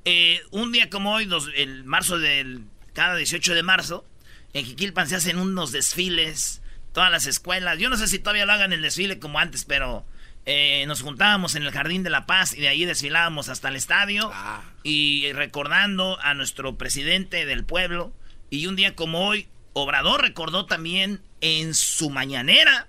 [0.07, 4.07] eh, un día como hoy, el marzo del cada 18 de marzo,
[4.55, 6.62] en Jiquilpan se hacen unos desfiles,
[6.93, 7.79] todas las escuelas.
[7.79, 10.05] Yo no sé si todavía lo hagan el desfile como antes, pero
[10.45, 13.77] eh, nos juntábamos en el Jardín de la Paz y de ahí desfilábamos hasta el
[13.77, 14.63] estadio ah.
[14.83, 18.13] y recordando a nuestro presidente del pueblo.
[18.51, 22.87] Y un día como hoy, Obrador recordó también en su mañanera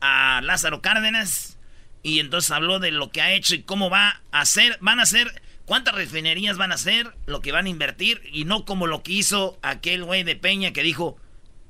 [0.00, 1.58] a Lázaro Cárdenas
[2.02, 5.02] y entonces habló de lo que ha hecho y cómo va a hacer, van a
[5.02, 9.02] hacer, cuántas refinerías van a hacer, lo que van a invertir y no como lo
[9.02, 11.16] que hizo aquel güey de Peña que dijo,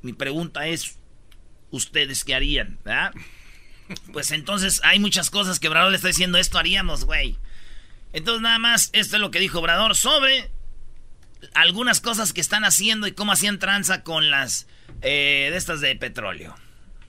[0.02, 0.98] mi pregunta es,
[1.70, 2.78] ¿ustedes qué harían?
[2.84, 3.12] ¿verdad?
[4.12, 7.38] Pues entonces hay muchas cosas que Obrador le está diciendo, esto haríamos, güey.
[8.12, 10.50] Entonces nada más, esto es lo que dijo Obrador sobre
[11.54, 14.66] algunas cosas que están haciendo y cómo hacían tranza con las
[15.02, 16.56] eh, de estas de petróleo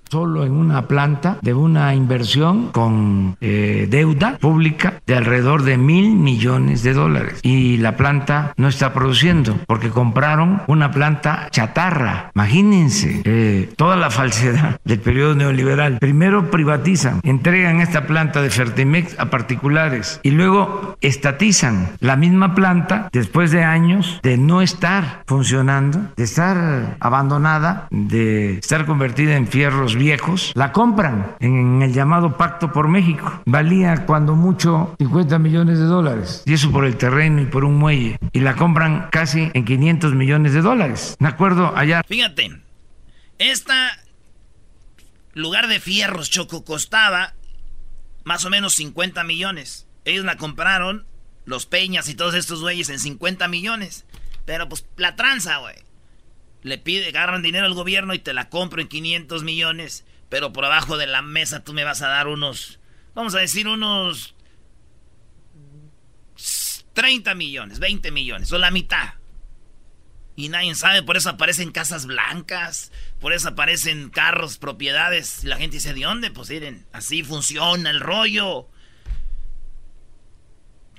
[0.09, 6.15] solo en una planta de una inversión con eh, deuda pública de alrededor de mil
[6.15, 7.39] millones de dólares.
[7.43, 12.31] Y la planta no está produciendo porque compraron una planta chatarra.
[12.35, 15.97] Imagínense eh, toda la falsedad del periodo neoliberal.
[15.99, 23.09] Primero privatizan, entregan esta planta de Fertimex a particulares y luego estatizan la misma planta
[23.11, 29.96] después de años de no estar funcionando, de estar abandonada, de estar convertida en fierros
[29.97, 33.41] viejos, la compran en el llamado Pacto por México.
[33.45, 36.43] Valía cuando mucho 50 millones de dólares.
[36.45, 38.17] Y eso por el terreno y por un muelle.
[38.31, 41.15] Y la compran casi en 500 millones de dólares.
[41.19, 42.03] Me acuerdo allá.
[42.07, 42.61] Fíjate,
[43.39, 43.97] esta
[45.33, 47.33] lugar de fierros Choco costaba
[48.23, 49.87] más o menos 50 millones.
[50.05, 51.05] Ellos la compraron,
[51.45, 54.05] los Peñas y todos estos güeyes, en 50 millones.
[54.45, 55.86] Pero pues la tranza, güey
[56.63, 60.65] le pide, agarran dinero al gobierno y te la compro en 500 millones, pero por
[60.65, 62.79] abajo de la mesa tú me vas a dar unos,
[63.13, 64.35] vamos a decir unos
[66.93, 69.13] 30 millones, 20 millones, o la mitad.
[70.35, 75.43] Y nadie sabe, por eso aparecen casas blancas, por eso aparecen carros, propiedades.
[75.43, 76.29] Y la gente dice, ¿de dónde?
[76.29, 78.67] Pues miren, así funciona el rollo.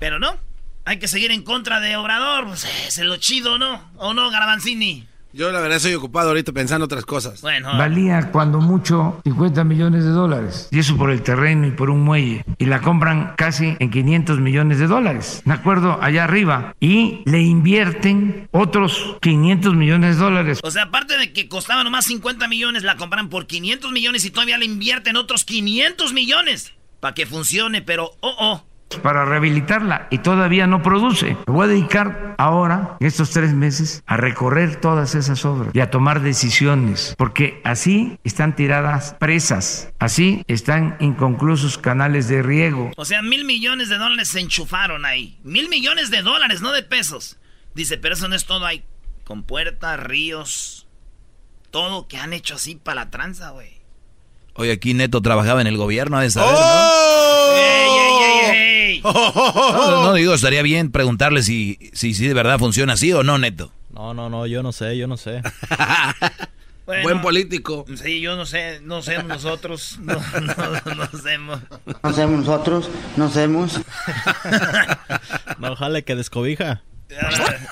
[0.01, 0.41] Pero no,
[0.85, 3.93] hay que seguir en contra de Obrador, pues es lo chido, ¿no?
[3.97, 5.07] ¿O no, Garabanzini?
[5.33, 7.43] Yo la verdad soy ocupado ahorita pensando otras cosas.
[7.43, 7.77] Bueno.
[7.77, 10.69] Valía cuando mucho 50 millones de dólares.
[10.71, 12.45] Y eso por el terreno y por un muelle.
[12.57, 15.43] Y la compran casi en 500 millones de dólares.
[15.45, 16.75] Me acuerdo allá arriba.
[16.81, 20.61] Y le invierten otros 500 millones de dólares.
[20.63, 24.31] O sea, aparte de que costaba nomás 50 millones, la compran por 500 millones y
[24.31, 26.73] todavía le invierten otros 500 millones.
[27.01, 28.65] Para que funcione, pero oh, oh
[28.97, 31.37] para rehabilitarla y todavía no produce.
[31.47, 35.81] Me voy a dedicar ahora, en estos tres meses, a recorrer todas esas obras y
[35.81, 42.91] a tomar decisiones, porque así están tiradas presas, así están inconclusos canales de riego.
[42.97, 45.39] O sea, mil millones de dólares se enchufaron ahí.
[45.45, 47.39] Mil millones de dólares, no de pesos.
[47.75, 48.85] Dice, pero eso no es todo ahí.
[49.25, 50.87] Con puertas, ríos,
[51.71, 53.79] todo que han hecho así para la tranza, güey.
[54.55, 57.68] Hoy aquí Neto trabajaba en el gobierno, de saber, ¡Oh!
[58.79, 62.93] ¡Ey, ey, ey, no, no, digo, estaría bien preguntarle si, si, si de verdad funciona
[62.93, 63.73] así o no, Neto.
[63.93, 65.43] No, no, no, yo no sé, yo no sé.
[67.03, 67.85] Buen político.
[68.03, 71.61] Sí, yo no sé, no sé nosotros, no, no, no hacemos.
[71.87, 73.81] No hacemos nosotros, no hacemos.
[75.59, 76.83] no, jale que descobija.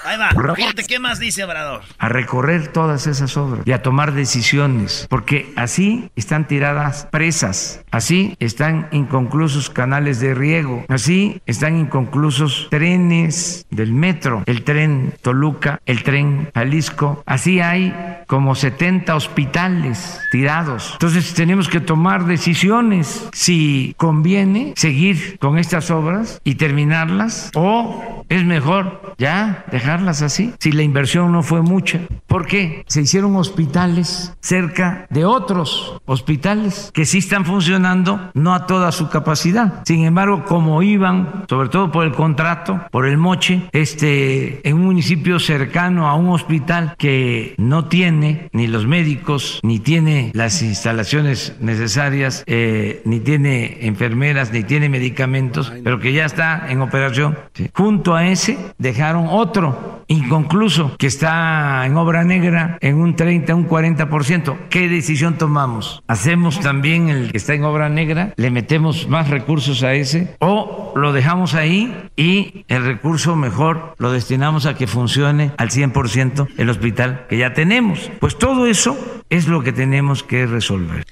[0.05, 0.55] Ahí va.
[0.55, 1.83] Fíjate qué más dice Obrador.
[1.99, 8.37] A recorrer todas esas obras y a tomar decisiones, porque así están tiradas presas, así
[8.41, 16.03] están inconclusos canales de riego, así están inconclusos trenes del metro, el tren Toluca, el
[16.03, 17.95] tren Jalisco, así hay
[18.27, 20.93] como 70 hospitales tirados.
[20.93, 28.45] Entonces tenemos que tomar decisiones si conviene seguir con estas obras y terminarlas o es
[28.45, 29.26] mejor ya
[29.71, 32.01] dejarlas así si la inversión no fue mucha.
[32.27, 32.85] ¿Por qué?
[32.87, 39.09] Se hicieron hospitales cerca de otros hospitales que sí están funcionando, no a toda su
[39.09, 39.83] capacidad.
[39.85, 44.85] Sin embargo, como iban, sobre todo por el contrato, por el moche, este, en un
[44.87, 51.57] municipio cercano a un hospital que no tiene ni los médicos, ni tiene las instalaciones
[51.61, 57.39] necesarias, eh, ni tiene enfermeras, ni tiene medicamentos, pero que ya está en operación.
[57.73, 63.69] Junto a ese dejaron otro inconcluso que está en obra negra en un 30, un
[63.69, 64.69] 40%.
[64.69, 66.03] ¿Qué decisión tomamos?
[66.07, 68.33] ¿Hacemos también el que está en obra negra?
[68.37, 70.37] ¿Le metemos más recursos a ese?
[70.39, 76.49] ¿O lo dejamos ahí y el recurso mejor lo destinamos a que funcione al 100%
[76.57, 78.11] el hospital que ya tenemos?
[78.21, 78.97] Pues todo eso
[79.31, 81.05] es lo que tenemos que resolver.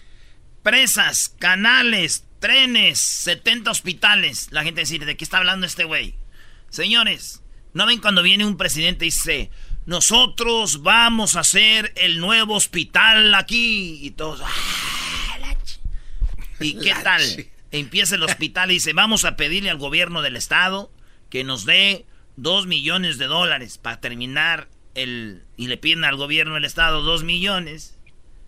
[0.63, 4.49] Presas, canales, trenes, 70 hospitales.
[4.51, 6.15] La gente dice, ¿de qué está hablando este güey?
[6.71, 7.44] Señores,
[7.75, 9.51] ¿no ven cuando viene un presidente y dice,
[9.85, 13.99] nosotros vamos a hacer el nuevo hospital aquí?
[14.01, 15.49] Y todos, ah,
[16.61, 17.23] ¿y qué tal?
[17.71, 20.91] Empieza el hospital y dice, vamos a pedirle al gobierno del estado
[21.29, 22.07] que nos dé
[22.37, 25.43] dos millones de dólares para terminar el...
[25.57, 27.99] Y le piden al gobierno del estado dos millones.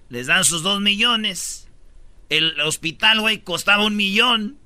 [0.09, 1.69] Les dan sus dos millones.
[2.29, 4.59] El hospital, güey, costaba un millón.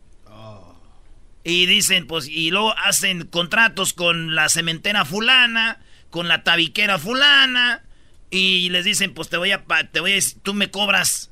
[1.42, 7.82] Y dicen, pues, y luego hacen contratos con la cementera fulana, con la tabiquera fulana,
[8.30, 11.30] y les dicen, pues te voy a, te voy a, tú me cobras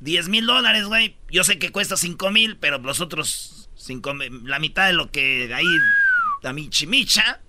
[0.00, 1.16] 10 mil dólares, güey.
[1.30, 5.52] Yo sé que cuesta 5 mil, pero los otros 5 la mitad de lo que
[5.54, 5.66] ahí,
[6.42, 7.40] la michimicha.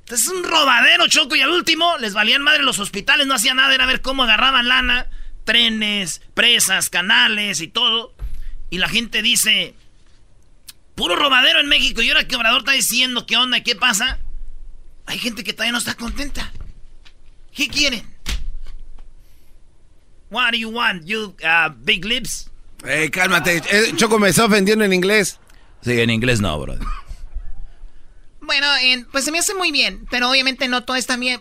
[0.00, 3.56] Entonces es un robadero, Choco, y al último les valían madre los hospitales, no hacían
[3.56, 5.06] nada, era ver cómo agarraban lana,
[5.44, 8.14] trenes, presas, canales y todo.
[8.70, 9.74] Y la gente dice,
[11.02, 12.00] Puro robadero en México.
[12.00, 14.20] Y ahora que Obrador está diciendo qué onda y qué pasa,
[15.04, 16.52] hay gente que todavía no está contenta.
[17.52, 18.06] ¿Qué quieren?
[20.30, 22.48] What do you want, you uh, big lips?
[22.84, 23.64] Eh, cálmate.
[23.68, 25.40] Eh, Choco me está ofendiendo en inglés.
[25.80, 26.76] Sí, en inglés no, bro.
[28.40, 28.68] Bueno,
[29.10, 31.40] pues se me hace muy bien, pero obviamente no todo está bien.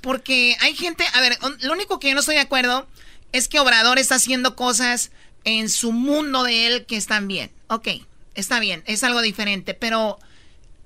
[0.00, 2.88] porque hay gente, a ver, lo único que yo no estoy de acuerdo
[3.32, 5.12] es que Obrador está haciendo cosas
[5.44, 7.50] en su mundo de él que están bien.
[7.66, 7.88] Ok,
[8.34, 10.18] está bien, es algo diferente, pero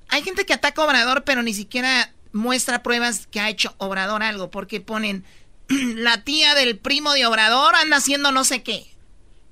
[0.09, 4.23] hay gente que ataca a Obrador, pero ni siquiera muestra pruebas que ha hecho Obrador
[4.23, 5.25] algo, porque ponen
[5.69, 8.87] la tía del primo de Obrador anda haciendo no sé qué.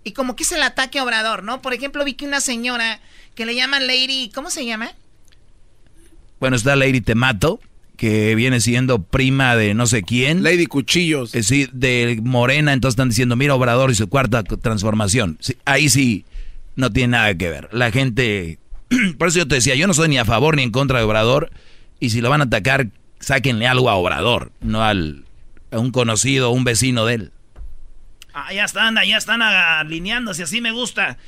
[0.04, 1.62] Y como que es el ataque a Obrador, ¿no?
[1.62, 3.00] Por ejemplo, vi que una señora
[3.34, 4.92] que le llaman Lady, ¿cómo se llama?
[6.40, 7.58] Bueno, está Lady Temato,
[7.96, 10.42] que viene siendo prima de no sé quién.
[10.42, 11.34] Lady Cuchillos.
[11.34, 15.38] Eh, sí, de Morena, entonces están diciendo, mira Obrador y su cuarta transformación.
[15.64, 16.26] ahí sí,
[16.76, 17.68] no tiene nada que ver.
[17.72, 18.58] La gente,
[19.18, 21.04] por eso yo te decía, yo no soy ni a favor ni en contra de
[21.04, 21.50] Obrador,
[22.00, 22.88] y si lo van a atacar,
[23.20, 25.24] sáquenle algo a Obrador, no al,
[25.70, 27.32] a un conocido, un vecino de él.
[28.32, 31.18] Ah, ya están, ya están alineándose, así me gusta.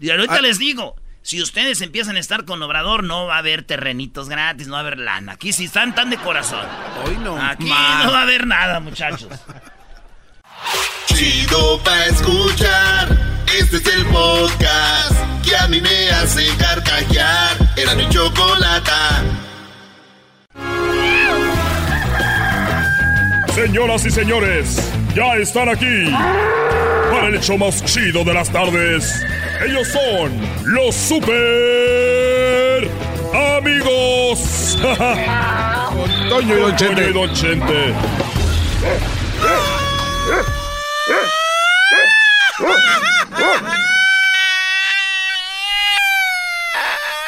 [0.00, 0.40] Y ahorita ah.
[0.40, 4.66] les digo, si ustedes empiezan a estar con Obrador, no va a haber terrenitos gratis,
[4.66, 5.32] no va a haber lana.
[5.32, 6.66] Aquí si están tan de corazón.
[7.04, 7.36] Hoy no.
[7.40, 9.28] Aquí no va a haber nada, muchachos.
[11.06, 13.35] Chido pa' escuchar.
[13.46, 17.56] Este es el podcast que a mí me hace carcajear.
[17.76, 19.22] Era mi chocolata.
[23.54, 26.10] Señoras y señores, ya están aquí
[27.10, 29.24] para el hecho más chido de las tardes.
[29.64, 30.32] Ellos son
[30.64, 32.90] los super
[33.56, 34.78] amigos.
[36.28, 36.94] Toño y Don Chente.
[36.94, 37.94] Toño y Don Chente.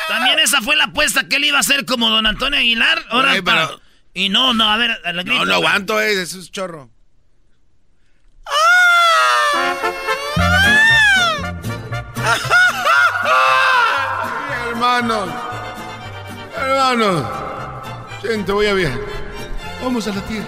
[0.08, 3.04] También esa fue la apuesta que él iba a hacer como don Antonio Aguilar.
[3.10, 3.34] Ahora
[4.14, 6.90] Y no, no, a ver, la grito, No, no aguanto, eh, eso es chorro.
[14.70, 15.28] hermanos,
[16.56, 17.26] hermanos,
[18.22, 18.92] Chente, voy a ver.
[19.82, 20.46] Vamos a la tierra.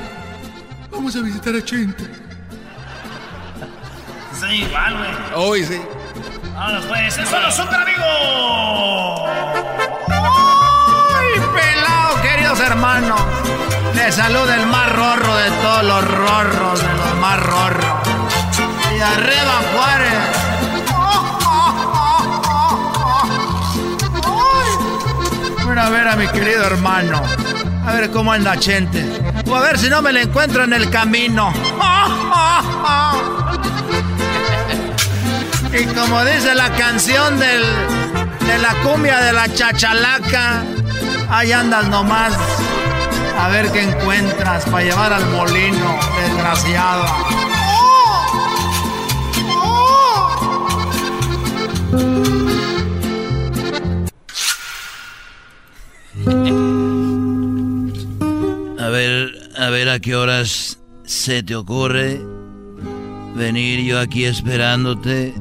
[0.90, 2.19] Vamos a visitar a Chente.
[4.40, 5.11] Sí, igual, güey.
[5.35, 5.81] Hoy sí.
[6.57, 9.31] Ahora pues, son los super amigos.
[11.14, 13.20] ¡Ay, pelado, queridos hermanos!
[13.20, 13.94] hermano.
[13.94, 17.85] Le saluda el más rorro de todos los rorros, de los más rorros.
[18.96, 20.40] Y arriba Juárez.
[25.76, 27.22] A ver a mi querido hermano.
[27.87, 29.05] A ver cómo anda gente.
[29.48, 31.53] O a ver si no me le encuentro en el camino.
[35.72, 40.64] Y como dice la canción de la cumbia de la chachalaca,
[41.28, 42.33] ahí andas nomás
[43.38, 47.04] a ver qué encuentras para llevar al molino, desgraciado.
[58.78, 62.20] A ver, a ver a qué horas se te ocurre
[63.37, 65.33] venir yo aquí esperándote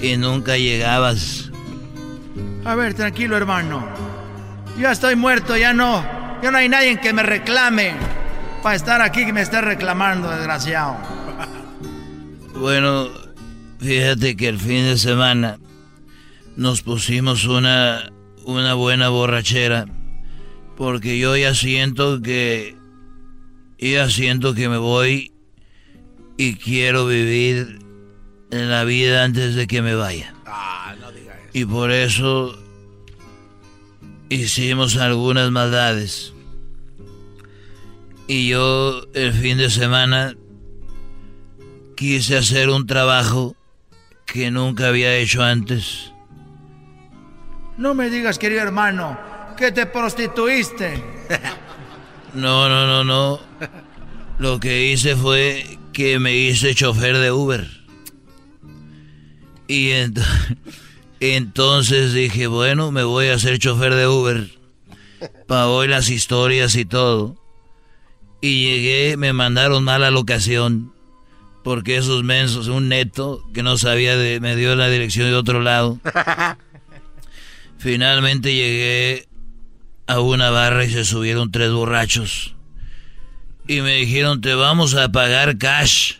[0.00, 1.50] y nunca llegabas.
[2.64, 3.86] A ver, tranquilo, hermano.
[4.78, 6.04] Ya estoy muerto, ya no.
[6.42, 7.92] Ya no hay nadie que me reclame
[8.62, 10.96] para estar aquí que me esté reclamando, desgraciado.
[12.54, 13.08] Bueno,
[13.78, 15.58] fíjate que el fin de semana
[16.56, 18.10] nos pusimos una,
[18.44, 19.86] una buena borrachera.
[20.76, 22.76] Porque yo ya siento que.
[23.78, 25.32] Ya siento que me voy
[26.36, 27.79] y quiero vivir
[28.50, 30.34] en la vida antes de que me vaya.
[30.46, 31.50] Ah, no diga eso.
[31.52, 32.58] Y por eso
[34.28, 36.32] hicimos algunas maldades.
[38.26, 40.36] Y yo el fin de semana
[41.96, 43.56] quise hacer un trabajo
[44.24, 46.12] que nunca había hecho antes.
[47.76, 49.18] No me digas, querido hermano,
[49.56, 51.02] que te prostituiste.
[52.32, 53.40] No, no, no, no.
[54.38, 57.79] Lo que hice fue que me hice chofer de Uber.
[59.70, 60.20] Y ent-
[61.20, 64.50] entonces dije, bueno, me voy a hacer chofer de Uber.
[65.46, 67.36] Para hoy las historias y todo.
[68.40, 70.92] Y llegué, me mandaron mal a la locación.
[71.62, 75.60] Porque esos mensos, un neto que no sabía, de, me dio la dirección de otro
[75.60, 76.00] lado.
[77.78, 79.28] Finalmente llegué
[80.08, 82.56] a una barra y se subieron tres borrachos.
[83.68, 86.14] Y me dijeron, te vamos a pagar cash.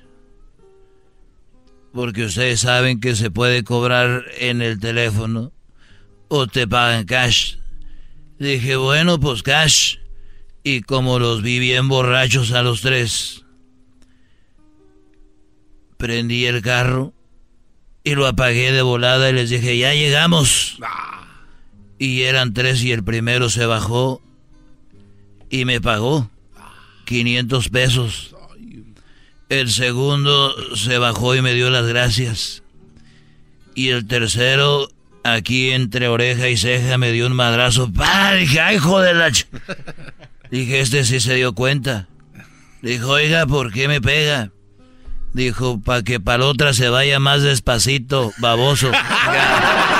[1.93, 5.53] Porque ustedes saben que se puede cobrar en el teléfono
[6.29, 7.57] o te pagan cash.
[8.39, 9.97] Dije, bueno, pues cash.
[10.63, 13.45] Y como los vi bien borrachos a los tres,
[15.97, 17.13] prendí el carro
[18.05, 20.79] y lo apagué de volada y les dije, ya llegamos.
[21.99, 24.23] Y eran tres y el primero se bajó
[25.51, 26.31] y me pagó
[27.05, 28.35] 500 pesos.
[29.51, 32.63] El segundo se bajó y me dio las gracias.
[33.75, 34.89] Y el tercero,
[35.25, 37.93] aquí entre oreja y ceja, me dio un madrazo.
[37.93, 38.35] ¡Pah!
[38.35, 39.29] Dije, ¡ay, hijo de la...
[39.29, 39.47] ch-".
[40.53, 42.07] Dije, este sí se dio cuenta.
[42.81, 44.53] Dijo, oiga, ¿por qué me pega?
[45.33, 48.93] Dijo, para que para otra se vaya más despacito, baboso.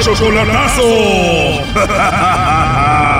[0.00, 0.82] ¡El chocolatazo!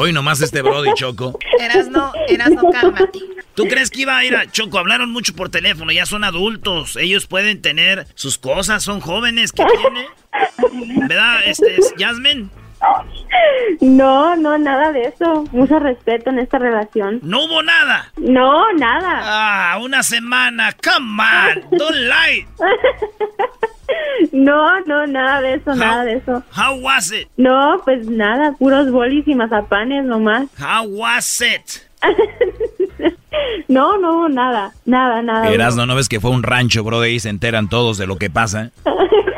[0.00, 1.36] Hoy nomás este Brody Choco.
[1.58, 3.18] Eras no, eras no, cálmate.
[3.56, 4.78] ¿Tú crees que iba a ir a Choco?
[4.78, 6.94] Hablaron mucho por teléfono, ya son adultos.
[6.94, 9.50] Ellos pueden tener sus cosas, son jóvenes.
[9.50, 10.06] ¿Qué tiene?
[11.08, 12.48] ¿Verdad, este, Jasmine?
[13.80, 15.44] No, no, nada de eso.
[15.52, 17.20] Mucho respeto en esta relación.
[17.22, 18.10] ¿No hubo nada?
[18.16, 19.20] No, nada.
[19.22, 20.74] Ah, una semana.
[20.82, 22.46] Come on, don't lie.
[24.32, 26.42] No, no, nada de eso, nada de eso.
[26.54, 27.28] How was it?
[27.36, 30.48] No, pues nada, puros bolis y mazapanes nomás.
[30.58, 31.88] How was it?
[33.68, 35.48] no, no, nada, nada, nada.
[35.50, 38.16] Eras, no, no ves que fue un rancho, bro, y se enteran todos de lo
[38.16, 38.70] que pasa.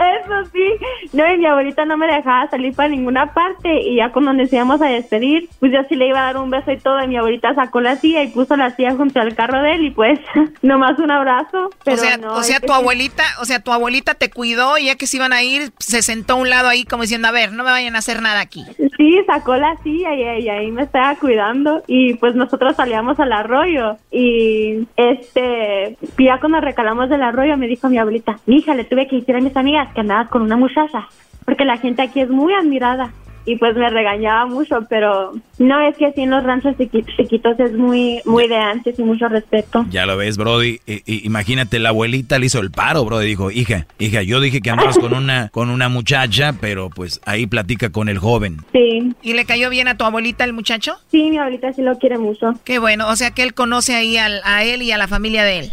[0.00, 0.86] Eso sí.
[1.12, 3.82] No, y mi abuelita no me dejaba salir para ninguna parte.
[3.82, 6.50] Y ya cuando nos íbamos a despedir, pues yo sí le iba a dar un
[6.50, 7.02] beso y todo.
[7.02, 9.86] Y mi abuelita sacó la silla y puso la silla junto al carro de él.
[9.86, 10.18] Y pues,
[10.62, 11.70] nomás un abrazo.
[11.84, 14.86] Pero o sea, no, o sea tu abuelita, o sea, tu abuelita te cuidó y
[14.86, 17.32] ya que se iban a ir, se sentó a un lado ahí como diciendo, a
[17.32, 18.64] ver, no me vayan a hacer nada aquí.
[18.96, 21.82] Sí, sacó la silla y, y ahí me estaba cuidando.
[21.86, 23.98] Y pues nosotros salíamos al arroyo.
[24.10, 29.16] Y este, ya cuando recalamos del arroyo, me dijo mi abuelita, hija, le tuve que
[29.16, 31.08] decir a mis amigas que andabas con una muchacha.
[31.44, 33.12] Porque la gente aquí es muy admirada.
[33.52, 37.58] Y pues me regañaba mucho, pero no es que así en los ranchos chiqui- chiquitos
[37.58, 39.84] es muy muy de antes y mucho respeto.
[39.90, 40.78] Ya lo ves, Brody.
[40.86, 43.26] I- imagínate, la abuelita le hizo el paro, Brody.
[43.26, 47.48] Dijo, hija, hija, yo dije que andabas con una, con una muchacha, pero pues ahí
[47.48, 48.58] platica con el joven.
[48.72, 49.12] Sí.
[49.22, 50.94] ¿Y le cayó bien a tu abuelita el muchacho?
[51.10, 52.54] Sí, mi abuelita sí lo quiere mucho.
[52.64, 55.42] Qué bueno, o sea que él conoce ahí al- a él y a la familia
[55.42, 55.72] de él.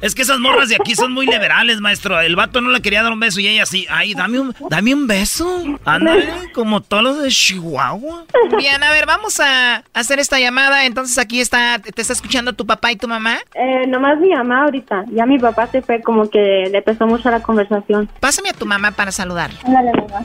[0.00, 2.20] Es que esas morras de aquí son muy liberales, maestro.
[2.20, 3.86] El vato no le quería dar un beso y ella sí.
[3.90, 5.62] Ay, dame un, dame un beso.
[5.84, 8.24] Ándale, como todos los de Chihuahua.
[8.56, 10.86] Bien, a ver, vamos a hacer esta llamada.
[10.86, 13.38] Entonces aquí está, te está escuchando tu papá y tu mamá.
[13.54, 17.30] Eh, nomás mi mamá ahorita, ya mi papá se fue como que le pesó mucho
[17.30, 18.08] la conversación.
[18.20, 19.58] Pásame a tu mamá para saludarla.
[19.64, 20.24] Ándale, mamá.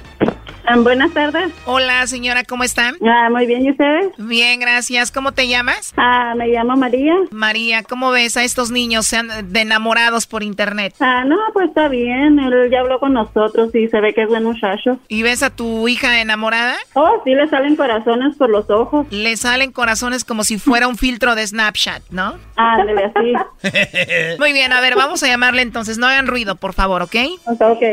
[0.67, 1.51] Ah, buenas tardes.
[1.65, 2.95] Hola, señora, ¿cómo están?
[3.05, 4.11] Ah, muy bien, ¿y ustedes?
[4.17, 5.11] Bien, gracias.
[5.11, 5.93] ¿Cómo te llamas?
[5.95, 7.13] Ah, me llamo María.
[7.31, 10.95] María, ¿cómo ves a estos niños sean de enamorados por internet?
[10.99, 14.27] Ah, no, pues está bien, él ya habló con nosotros y se ve que es
[14.27, 14.99] buen muchacho.
[15.07, 16.75] ¿Y ves a tu hija enamorada?
[16.93, 19.05] Oh, sí, le salen corazones por los ojos.
[19.11, 22.35] Le salen corazones como si fuera un filtro de Snapchat, ¿no?
[22.55, 23.33] Ándale, así.
[24.39, 25.97] Muy bien, a ver, vamos a llamarle entonces.
[25.97, 27.03] No hagan ruido, por favor.
[27.03, 27.83] Ok, ok.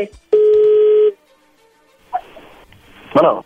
[3.13, 3.45] Bueno,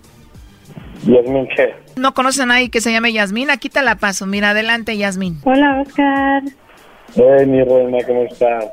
[1.03, 1.73] Yasmin, ¿qué?
[1.95, 3.49] ¿No conoces a nadie que se llame Yasmín?
[3.49, 4.25] Aquí te la paso.
[4.25, 5.37] Mira, adelante, Yasmín.
[5.43, 6.43] Hola, Oscar.
[7.15, 8.65] Hey, mi reina, ¿cómo estás?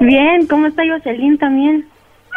[0.00, 1.86] Bien, ¿cómo está Jocelyn también?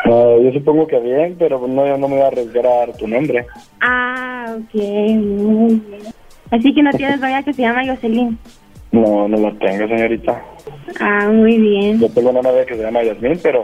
[0.06, 2.98] Ah, yo supongo que bien, pero no, yo no me voy a arriesgar a dar
[2.98, 3.46] tu nombre.
[3.82, 6.02] Ah, ok, muy bien.
[6.50, 8.38] Así que no tienes novia que se llama Jocelyn.
[8.92, 10.42] No, no la tengo, señorita.
[11.00, 12.00] Ah, muy bien.
[12.00, 13.64] Yo tengo una novia que se llama Yasmin, pero,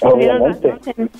[0.00, 0.74] Obviamente.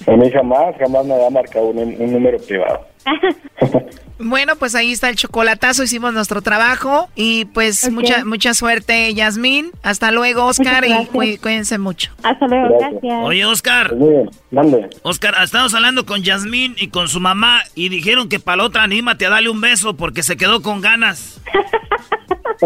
[0.06, 2.80] A mí jamás, jamás me había marcado un, un número privado.
[4.20, 9.70] Bueno, pues ahí está el chocolatazo, hicimos nuestro trabajo y pues mucha mucha suerte, Yasmín.
[9.84, 12.10] Hasta luego, Oscar, y cuí- cuídense mucho.
[12.24, 13.00] Hasta luego, Gracias.
[13.00, 13.24] gracias.
[13.24, 13.94] Oye, Oscar.
[13.94, 14.90] Muy bien, mande.
[15.02, 18.82] Oscar, estamos hablando con Yasmín y con su mamá y dijeron que para la otra
[18.82, 21.40] anímate a darle un beso porque se quedó con ganas.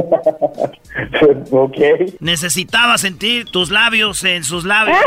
[1.50, 1.76] ok.
[2.20, 4.96] Necesitaba sentir tus labios en sus labios.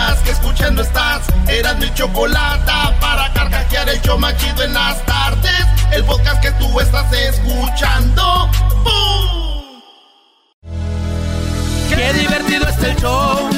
[0.23, 1.21] que escuchando estás.
[1.47, 5.65] Eran mi chocolate para carcajear el show más chido en las tardes.
[5.91, 8.49] El podcast que tú estás escuchando.
[8.83, 9.81] ¡Bum!
[11.89, 13.49] Qué divertido está el show.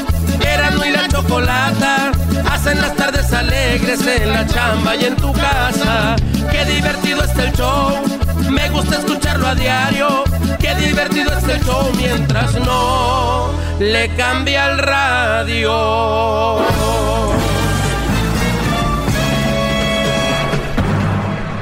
[0.42, 2.12] Erasmo y la chocolata
[2.52, 6.16] hacen las tardes alegres en la chamba y en tu casa.
[6.52, 8.23] Qué divertido está el show.
[8.54, 10.24] Me gusta escucharlo a diario.
[10.60, 16.60] Qué divertido está el show mientras no le cambia el radio.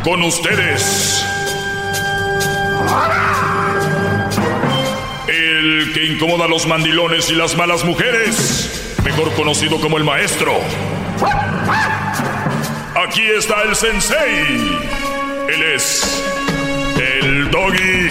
[0.03, 1.23] Con ustedes.
[5.27, 8.97] El que incomoda a los mandilones y las malas mujeres.
[9.05, 10.59] Mejor conocido como el maestro.
[12.95, 14.81] Aquí está el sensei.
[15.47, 16.30] Él es
[17.51, 18.09] el doggy.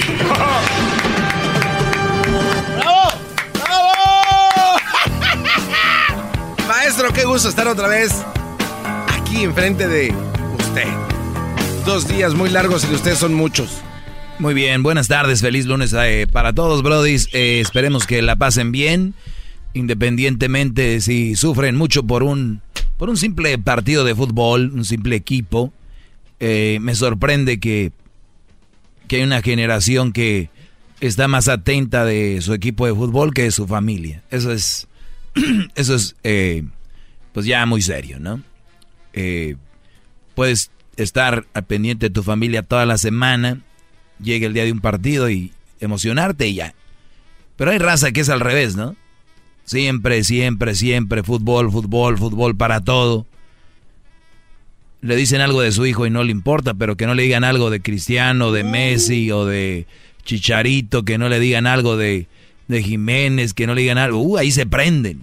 [2.76, 3.11] ¡Bravo!
[3.55, 4.78] ¡Bravo!
[6.68, 8.24] Maestro, qué gusto estar otra vez
[9.09, 10.14] aquí enfrente de
[10.59, 10.88] usted.
[11.84, 13.80] Dos días muy largos y de ustedes son muchos.
[14.38, 17.28] Muy bien, buenas tardes, feliz lunes eh, para todos, brodis.
[17.32, 19.14] Eh, esperemos que la pasen bien,
[19.74, 22.62] independientemente si sufren mucho por un,
[22.97, 25.72] por un simple partido de fútbol, un simple equipo.
[26.38, 27.93] Eh, me sorprende que,
[29.11, 30.51] que hay una generación que
[31.01, 34.23] está más atenta de su equipo de fútbol que de su familia.
[34.31, 34.87] Eso es,
[35.75, 36.15] eso es,
[37.33, 38.41] pues ya muy serio, ¿no?
[40.37, 43.59] puedes estar al pendiente de tu familia toda la semana
[44.23, 46.75] llegue el día de un partido y emocionarte y ya.
[47.57, 48.95] Pero hay raza que es al revés, ¿no?
[49.65, 53.27] Siempre, siempre, siempre, fútbol, fútbol, fútbol para todo.
[55.03, 57.44] Le dicen algo de su hijo y no le importa, pero que no le digan
[57.44, 59.86] algo de Cristiano, de Messi o de
[60.24, 62.26] Chicharito, que no le digan algo de,
[62.68, 64.20] de Jiménez, que no le digan algo.
[64.20, 65.22] Uh, ahí se prenden.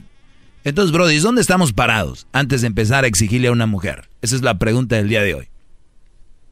[0.63, 4.09] Entonces, Brody, ¿dónde estamos parados antes de empezar a exigirle a una mujer?
[4.21, 5.47] Esa es la pregunta del día de hoy.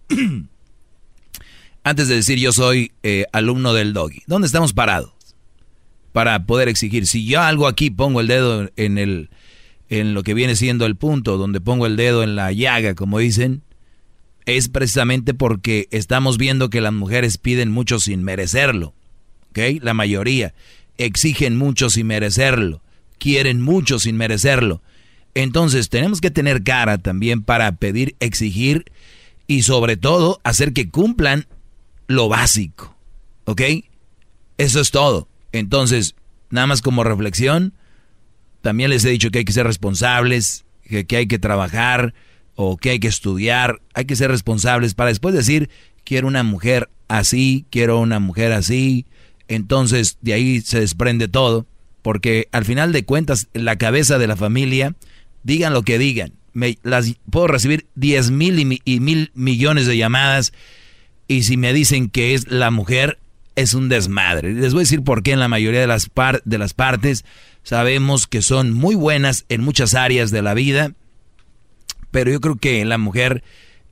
[1.83, 5.11] antes de decir yo soy eh, alumno del doggy, ¿dónde estamos parados?
[6.13, 9.29] Para poder exigir, si yo algo aquí pongo el dedo en el
[9.89, 13.19] en lo que viene siendo el punto, donde pongo el dedo en la llaga, como
[13.19, 13.61] dicen,
[14.45, 18.93] es precisamente porque estamos viendo que las mujeres piden mucho sin merecerlo.
[19.49, 19.81] ¿Ok?
[19.81, 20.53] La mayoría
[20.97, 22.81] exigen mucho sin merecerlo,
[23.17, 24.81] quieren mucho sin merecerlo.
[25.33, 28.85] Entonces tenemos que tener cara también para pedir, exigir
[29.47, 31.47] y sobre todo hacer que cumplan
[32.07, 32.95] lo básico.
[33.45, 33.61] ¿Ok?
[34.57, 35.27] Eso es todo.
[35.51, 36.15] Entonces,
[36.49, 37.73] nada más como reflexión,
[38.65, 42.15] también les he dicho que hay que ser responsables, que, hay que trabajar
[42.55, 43.79] o que hay que estudiar.
[43.93, 45.69] Hay que ser responsables para después decir,
[46.03, 49.05] quiero una mujer así, quiero una mujer así.
[49.47, 51.67] Entonces, de ahí se desprende todo.
[52.01, 54.95] Porque al final de cuentas, la cabeza de la familia,
[55.43, 56.33] digan lo que digan.
[56.53, 60.53] Me, las, puedo recibir 10 mil y mil millones de llamadas
[61.27, 63.19] y si me dicen que es la mujer,
[63.55, 64.53] es un desmadre.
[64.53, 66.09] Les voy a decir por qué en la mayoría de las,
[66.45, 67.25] de las partes
[67.65, 70.93] sabemos que son muy buenas en muchas áreas de la vida,
[72.11, 73.43] pero yo creo que la mujer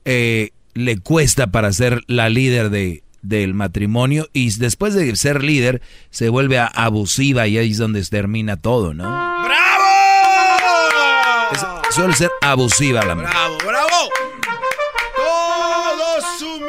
[0.06, 5.82] eh, le cuesta para ser la líder de, del matrimonio y después de ser líder
[6.10, 9.04] se vuelve abusiva y ahí es donde termina todo, ¿no?
[9.04, 9.64] ¡Bravo!
[11.90, 13.30] suele ser abusiva la mujer.
[13.30, 14.08] ¡Bravo, bravo!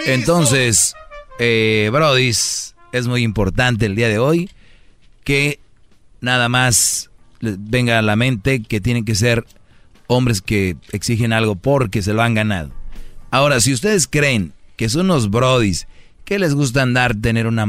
[0.05, 0.95] Entonces,
[1.39, 4.49] eh, Brodis, es muy importante el día de hoy
[5.23, 5.59] que
[6.21, 7.09] nada más
[7.41, 9.45] venga a la mente que tienen que ser
[10.07, 12.71] hombres que exigen algo porque se lo han ganado.
[13.31, 15.87] Ahora, si ustedes creen que son unos brodis
[16.23, 17.65] que les gusta andar, tener una,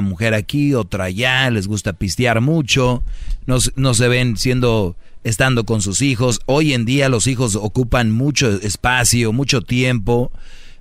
[0.00, 3.02] mujer aquí, otra allá, les gusta pistear mucho,
[3.46, 6.40] no, no se ven siendo, estando con sus hijos.
[6.46, 10.32] Hoy en día los hijos ocupan mucho espacio, mucho tiempo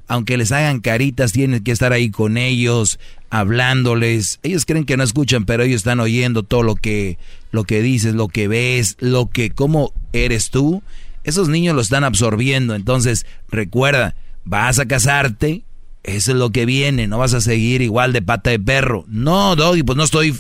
[0.10, 3.00] aunque les hagan caritas, tienen que estar ahí con ellos,
[3.30, 4.40] hablándoles.
[4.44, 7.18] Ellos creen que no escuchan, pero ellos están oyendo todo lo que,
[7.52, 10.82] lo que dices, lo que ves, lo que, cómo eres tú.
[11.24, 12.74] Esos niños lo están absorbiendo.
[12.74, 15.64] Entonces, recuerda, vas a casarte,
[16.02, 19.06] eso es lo que viene, no vas a seguir igual de pata de perro.
[19.08, 20.36] No, Doggy, pues no estoy,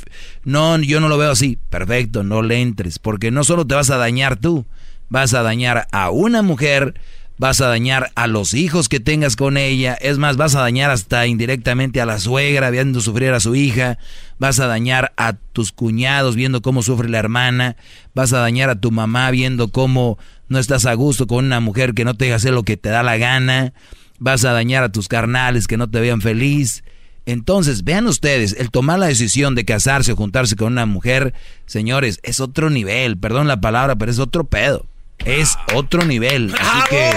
[0.45, 1.59] no, yo no lo veo así.
[1.69, 4.65] Perfecto, no le entres, porque no solo te vas a dañar tú,
[5.09, 6.95] vas a dañar a una mujer,
[7.39, 10.91] vas a dañar a los hijos que tengas con ella, es más, vas a dañar
[10.91, 13.97] hasta indirectamente a la suegra viendo sufrir a su hija,
[14.39, 17.77] vas a dañar a tus cuñados viendo cómo sufre la hermana,
[18.13, 20.19] vas a dañar a tu mamá viendo cómo
[20.49, 22.89] no estás a gusto con una mujer que no te deja hacer lo que te
[22.89, 23.73] da la gana,
[24.19, 26.83] vas a dañar a tus carnales que no te vean feliz.
[27.25, 31.33] Entonces, vean ustedes, el tomar la decisión de casarse o juntarse con una mujer,
[31.67, 34.87] señores, es otro nivel, perdón la palabra, pero es otro pedo
[35.25, 36.53] es otro nivel.
[36.59, 37.11] Así que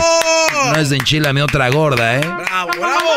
[0.73, 2.21] no es de enchilame otra gorda, ¿eh?
[2.21, 3.11] ¡Bravo, bravo!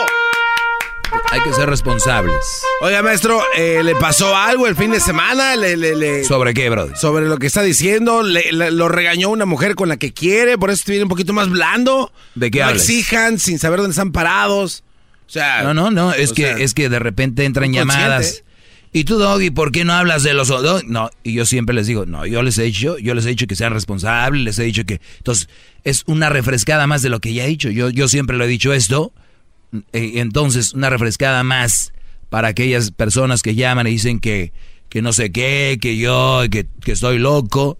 [1.31, 2.35] Hay que ser responsables.
[2.81, 5.55] Oiga, maestro, eh, ¿le pasó algo el fin de semana?
[5.55, 6.95] ¿Le, le, le- ¿Sobre qué, bro?
[6.95, 10.83] Sobre lo que está diciendo, lo regañó una mujer con la que quiere, por eso
[10.87, 12.11] viene un poquito más blando.
[12.35, 12.81] ¿De qué no hablas?
[12.83, 14.83] exijan sin saber dónde están parados.
[15.27, 18.43] O sea, No, no, no, es que, sea, es que de repente entran llamadas.
[18.95, 20.49] Y tú, Doggy, ¿por qué no hablas de los?
[20.87, 23.45] No, y yo siempre les digo, no, yo les he dicho, yo les he dicho
[23.45, 25.01] que sean responsables, les he dicho que.
[25.17, 25.49] Entonces,
[25.83, 27.69] es una refrescada más de lo que ya he dicho.
[27.69, 29.11] Yo, yo siempre lo he dicho esto.
[29.91, 31.91] eh, entonces, una refrescada más
[32.29, 34.53] para aquellas personas que llaman y dicen que,
[34.87, 37.77] que no sé qué, que yo, que, que estoy loco.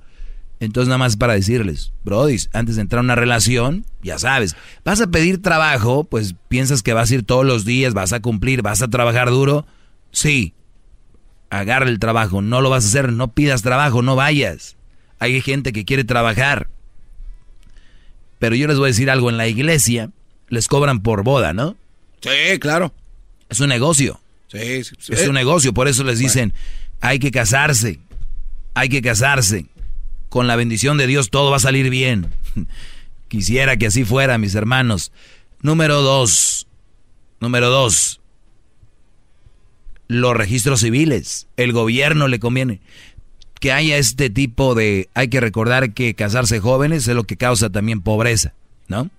[0.59, 4.99] Entonces, nada más para decirles, Brody, antes de entrar a una relación, ya sabes, vas
[4.99, 8.61] a pedir trabajo, pues piensas que vas a ir todos los días, vas a cumplir,
[8.61, 9.65] vas a trabajar duro.
[10.11, 10.53] Sí,
[11.49, 14.75] agarra el trabajo, no lo vas a hacer, no pidas trabajo, no vayas.
[15.19, 16.67] Hay gente que quiere trabajar.
[18.39, 20.11] Pero yo les voy a decir algo, en la iglesia
[20.49, 21.75] les cobran por boda, ¿no?
[22.21, 22.93] Sí, claro.
[23.49, 24.19] Es un negocio.
[24.47, 25.13] Sí, sí, sí.
[25.13, 26.53] Es un negocio, por eso les dicen,
[27.01, 27.99] hay que casarse,
[28.73, 29.65] hay que casarse.
[30.29, 32.27] Con la bendición de Dios todo va a salir bien.
[33.27, 35.11] Quisiera que así fuera, mis hermanos.
[35.61, 36.67] Número dos,
[37.39, 38.19] número dos,
[40.07, 41.47] los registros civiles.
[41.57, 42.81] El gobierno le conviene
[43.59, 45.09] que haya este tipo de...
[45.13, 48.53] Hay que recordar que casarse jóvenes es lo que causa también pobreza,
[48.87, 49.09] ¿no?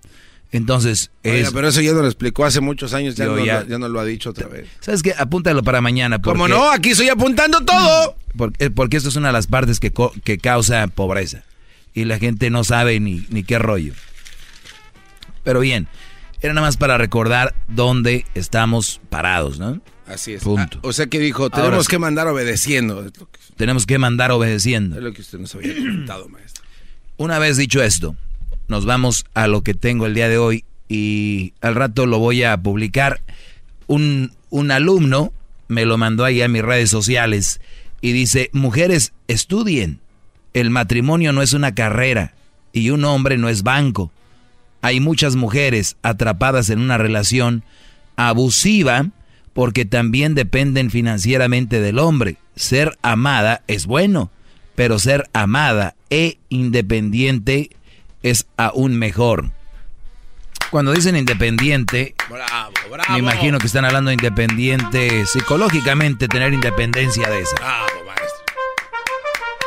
[0.52, 1.50] Entonces, Oiga, es...
[1.52, 3.88] pero eso ya nos lo explicó hace muchos años, ya, no, ya- Lo, ya no
[3.88, 4.68] lo ha dicho otra vez.
[4.80, 5.12] ¿Sabes qué?
[5.18, 6.20] Apúntalo para mañana.
[6.20, 6.70] ¿Cómo porque- no?
[6.70, 8.14] Aquí estoy apuntando todo.
[8.36, 11.42] Porque, porque esto es una de las partes que, que causa pobreza.
[11.94, 13.94] Y la gente no sabe ni, ni qué rollo.
[15.42, 15.88] Pero bien,
[16.42, 19.80] era nada más para recordar dónde estamos parados, ¿no?
[20.06, 20.42] Así es.
[20.42, 20.78] Punto.
[20.78, 23.04] Ah, o sea que dijo, tenemos Ahora que mandar obedeciendo.
[23.04, 23.20] Que,
[23.56, 24.96] Tenemos que mandar obedeciendo.
[24.96, 26.64] es lo que usted nos había comentado, maestro.
[27.16, 28.16] Una vez dicho esto,
[28.68, 32.44] nos vamos a lo que tengo el día de hoy y al rato lo voy
[32.44, 33.20] a publicar.
[33.86, 35.32] Un, un alumno
[35.68, 37.60] me lo mandó ahí a mis redes sociales
[38.00, 40.00] y dice, mujeres, estudien.
[40.54, 42.34] El matrimonio no es una carrera
[42.72, 44.12] y un hombre no es banco.
[44.82, 47.64] Hay muchas mujeres atrapadas en una relación
[48.16, 49.10] abusiva
[49.56, 52.36] porque también dependen financieramente del hombre.
[52.54, 54.30] Ser amada es bueno,
[54.74, 57.70] pero ser amada e independiente
[58.22, 59.50] es aún mejor.
[60.70, 63.12] Cuando dicen independiente, Bravo, bravo.
[63.14, 67.56] me imagino que están hablando de independiente psicológicamente, tener independencia de esa.
[67.56, 68.44] Bravo, maestro.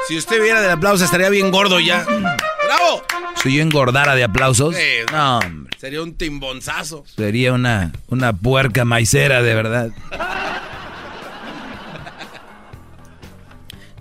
[0.07, 2.05] Si usted viera del aplauso, estaría bien gordo ya.
[2.65, 3.03] ¡Bravo!
[3.43, 4.75] Si yo engordara de aplausos,
[5.11, 7.05] no, hombre, Sería un timbonzazo.
[7.15, 9.91] sería una, una puerca maicera de verdad.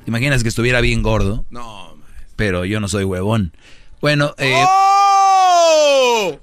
[0.05, 1.45] ¿Te imaginas que estuviera bien gordo?
[1.51, 2.32] No, maestro.
[2.36, 3.53] Pero yo no soy huevón.
[4.01, 6.39] Bueno, eh, ¡Oh!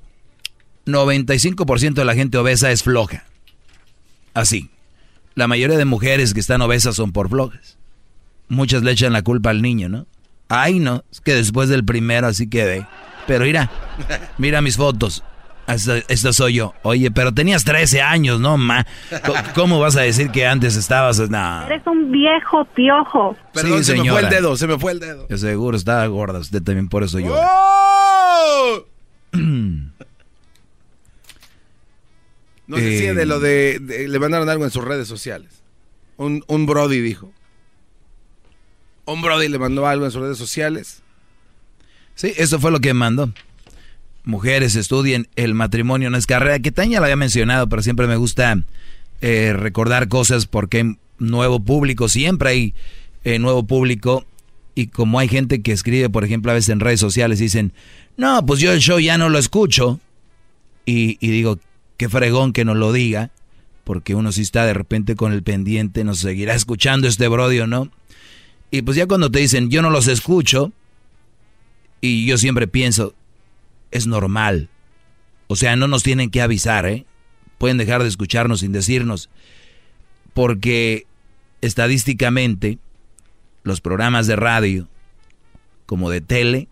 [0.86, 3.26] 95% de la gente obesa es floja.
[4.34, 4.70] Así.
[5.34, 7.78] La mayoría de mujeres que están obesas son por flojas.
[8.48, 10.06] Muchas le echan la culpa al niño, ¿no?
[10.50, 12.86] Ay, no, es que después del primero así quedé.
[13.28, 13.72] Pero mira,
[14.38, 15.24] mira mis fotos.
[15.68, 16.76] Esta, esta soy yo.
[16.84, 18.86] Oye, pero tenías 13 años, ¿no, ma?
[19.56, 21.18] ¿Cómo vas a decir que antes estabas?
[21.28, 21.66] No.
[21.66, 23.36] Eres un viejo piojo.
[23.52, 25.28] Perdón, Sí, se me fue el dedo, se me fue el dedo.
[25.28, 27.34] Yo seguro estaba gorda, usted también por eso yo.
[27.36, 28.86] ¡Oh!
[32.68, 35.64] Nos Eh, decía de lo de, de- Le mandaron algo en sus redes sociales.
[36.18, 37.32] Un, un Brody dijo.
[39.06, 41.02] Un Brody le mandó algo en sus redes sociales.
[42.16, 43.32] Sí, eso fue lo que mandó.
[44.24, 48.16] Mujeres estudien, el matrimonio no es carrera, que Tania lo había mencionado, pero siempre me
[48.16, 48.64] gusta
[49.22, 52.74] eh, recordar cosas porque hay nuevo público, siempre hay
[53.24, 54.26] eh, nuevo público
[54.74, 57.72] y como hay gente que escribe, por ejemplo, a veces en redes sociales, dicen,
[58.18, 60.00] no, pues yo el show ya no lo escucho.
[60.86, 61.60] Y, y digo,
[61.98, 63.32] qué fregón que nos lo diga,
[63.84, 67.90] porque uno sí está de repente con el pendiente, nos seguirá escuchando este brodio, ¿no?
[68.76, 70.74] Y pues ya cuando te dicen, yo no los escucho,
[72.02, 73.16] y yo siempre pienso,
[73.92, 74.68] es normal.
[75.48, 77.06] O sea, no nos tienen que avisar, ¿eh?
[77.58, 79.30] Pueden dejar de escucharnos sin decirnos.
[80.34, 81.08] Porque
[81.62, 82.78] estadísticamente,
[83.64, 84.90] los programas de radio,
[85.86, 86.68] como de tele,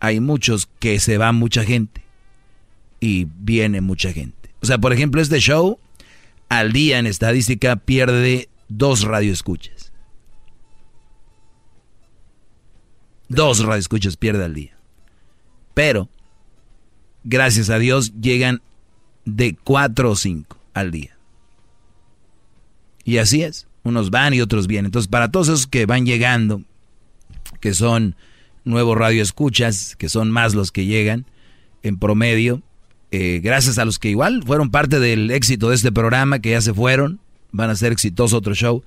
[0.00, 2.02] hay muchos que se va mucha gente.
[2.98, 4.50] Y viene mucha gente.
[4.60, 5.78] O sea, por ejemplo, este show,
[6.48, 9.91] al día en estadística, pierde dos radioescuchas.
[13.34, 14.76] Dos radioescuchas pierde al día.
[15.74, 16.08] Pero,
[17.24, 18.62] gracias a Dios, llegan
[19.24, 21.16] de cuatro o cinco al día.
[23.04, 23.66] Y así es.
[23.84, 24.86] Unos van y otros vienen.
[24.86, 26.62] Entonces, para todos esos que van llegando,
[27.60, 28.16] que son
[28.64, 31.26] nuevos radioescuchas, que son más los que llegan
[31.82, 32.62] en promedio,
[33.10, 36.60] eh, gracias a los que igual fueron parte del éxito de este programa, que ya
[36.60, 37.20] se fueron,
[37.50, 38.84] van a ser exitoso otro show,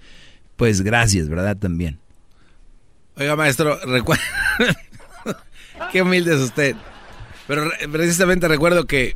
[0.56, 1.58] pues gracias, ¿verdad?
[1.58, 2.00] También.
[3.18, 4.24] Oiga, maestro, recuerda...
[5.92, 6.76] Qué humilde es usted.
[7.48, 9.16] Pero precisamente recuerdo que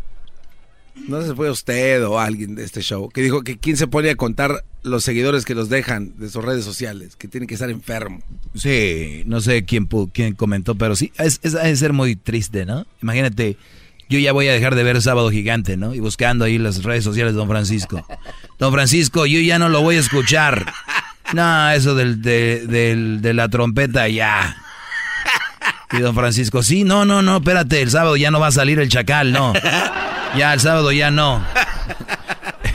[1.08, 3.88] no sé si fue usted o alguien de este show que dijo que quién se
[3.88, 7.54] pone a contar los seguidores que los dejan de sus redes sociales, que tienen que
[7.54, 8.22] estar enfermo.
[8.56, 12.86] Sí, no sé quién, quién comentó, pero sí, es, es, ser muy triste, ¿no?
[13.02, 13.58] Imagínate,
[14.10, 15.93] yo ya voy a dejar de ver Sábado Gigante, ¿no?
[15.93, 18.06] Y buscando ahí las redes sociales de Don Francisco.
[18.58, 20.74] Don Francisco, yo ya no lo voy a escuchar.
[21.34, 24.57] No, eso del, de, del, de la trompeta, ya.
[25.91, 28.80] Y don Francisco, sí, no, no, no, espérate, el sábado ya no va a salir
[28.80, 29.53] el chacal, no.
[30.38, 31.43] Ya el sábado ya no.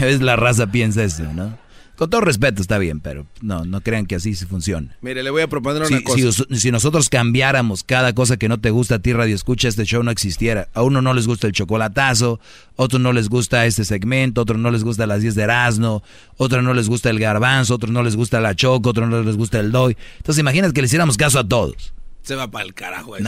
[0.01, 1.57] es la raza piensa eso, ¿no?
[1.97, 4.97] Con todo respeto está bien, pero no, no crean que así se funciona.
[5.01, 6.45] Mire, le voy a proponer una cosa.
[6.51, 10.03] Si, nosotros cambiáramos cada cosa que no te gusta a ti, Radio Escucha, este show
[10.03, 10.69] no existiera.
[10.75, 12.41] A uno no les gusta el chocolatazo,
[12.77, 16.03] a otro no les gusta este segmento, otro no les gusta las 10 de Erasmo,
[16.37, 19.37] otro no les gusta el garbanzo, otro no les gusta la choco, otro no les
[19.37, 19.97] gusta el doy.
[20.17, 21.95] Entonces imagínate que le hiciéramos caso a todos.
[22.23, 23.11] Se va para el carajo.
[23.11, 23.23] Pues,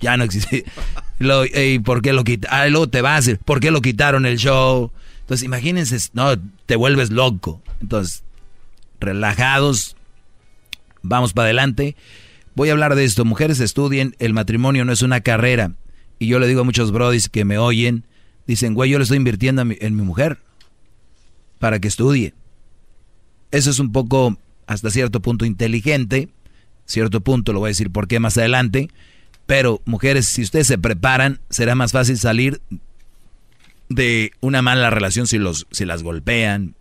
[0.00, 0.64] ya no existe.
[1.18, 1.44] Lo,
[1.84, 2.58] ¿Por qué lo quitaron?
[2.58, 4.90] Ah, luego te vas a decir, ¿por qué lo quitaron el show?
[5.24, 7.62] Entonces, imagínense, no, te vuelves loco.
[7.80, 8.22] Entonces,
[9.00, 9.96] relajados,
[11.02, 11.96] vamos para adelante.
[12.54, 13.24] Voy a hablar de esto.
[13.24, 15.72] Mujeres estudien, el matrimonio no es una carrera.
[16.18, 18.04] Y yo le digo a muchos brodis que me oyen,
[18.46, 20.38] dicen, güey, yo le estoy invirtiendo en mi mujer
[21.58, 22.34] para que estudie.
[23.50, 26.28] Eso es un poco, hasta cierto punto, inteligente
[26.86, 28.90] cierto punto, lo voy a decir por qué más adelante,
[29.46, 32.60] pero mujeres, si ustedes se preparan, será más fácil salir
[33.88, 36.74] de una mala relación si, los, si las golpean,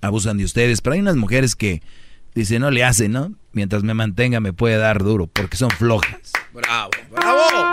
[0.00, 1.82] abusan de ustedes, pero hay unas mujeres que
[2.34, 3.32] dicen, no le hacen, ¿no?
[3.52, 6.32] Mientras me mantenga me puede dar duro, porque son flojas.
[6.52, 7.72] Bravo, bravo.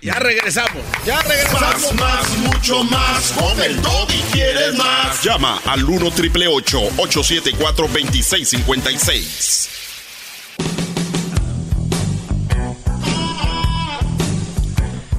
[0.00, 1.94] Ya regresamos, ya regresamos.
[1.94, 3.32] Más, más, mucho más.
[3.32, 5.22] Con el y quieres más.
[5.22, 9.85] Llama al 1 triple 874 2656.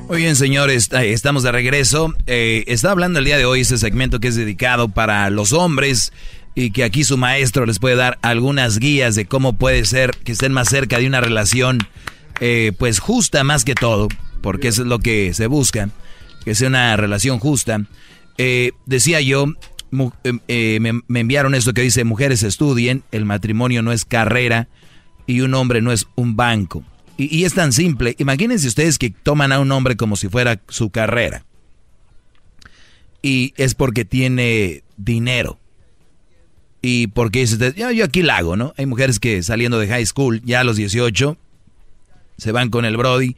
[0.07, 2.15] Muy bien, señores, estamos de regreso.
[2.27, 6.13] Eh, está hablando el día de hoy este segmento que es dedicado para los hombres
[6.55, 10.31] y que aquí su maestro les puede dar algunas guías de cómo puede ser que
[10.31, 11.79] estén más cerca de una relación,
[12.39, 14.07] eh, pues justa más que todo,
[14.41, 15.89] porque eso es lo que se busca,
[16.45, 17.81] que sea una relación justa.
[18.37, 19.47] Eh, decía yo,
[19.91, 20.09] me,
[21.05, 24.69] me enviaron esto que dice, mujeres estudien, el matrimonio no es carrera
[25.25, 26.85] y un hombre no es un banco.
[27.17, 28.15] Y, es tan simple.
[28.19, 31.45] Imagínense ustedes que toman a un hombre como si fuera su carrera.
[33.23, 35.59] Y es porque tiene dinero.
[36.81, 38.73] Y porque dice, yo, yo aquí la hago, ¿no?
[38.77, 41.37] Hay mujeres que saliendo de high school, ya a los 18,
[42.37, 43.35] se van con el Brody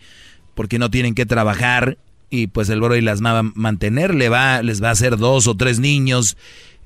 [0.55, 1.97] porque no tienen que trabajar
[2.29, 5.47] y pues el Brody las va a mantener, le va, les va a hacer dos
[5.47, 6.35] o tres niños.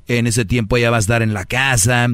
[0.07, 2.07] En ese tiempo ella va a estar en la casa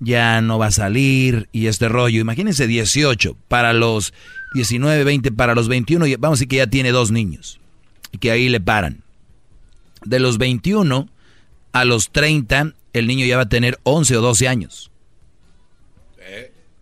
[0.00, 2.20] ya no va a salir y este rollo.
[2.20, 4.12] Imagínense 18 para los
[4.54, 7.60] 19, 20, para los 21, vamos a decir que ya tiene dos niños
[8.12, 9.02] y que ahí le paran.
[10.04, 11.08] De los 21
[11.72, 14.90] a los 30, el niño ya va a tener 11 o 12 años.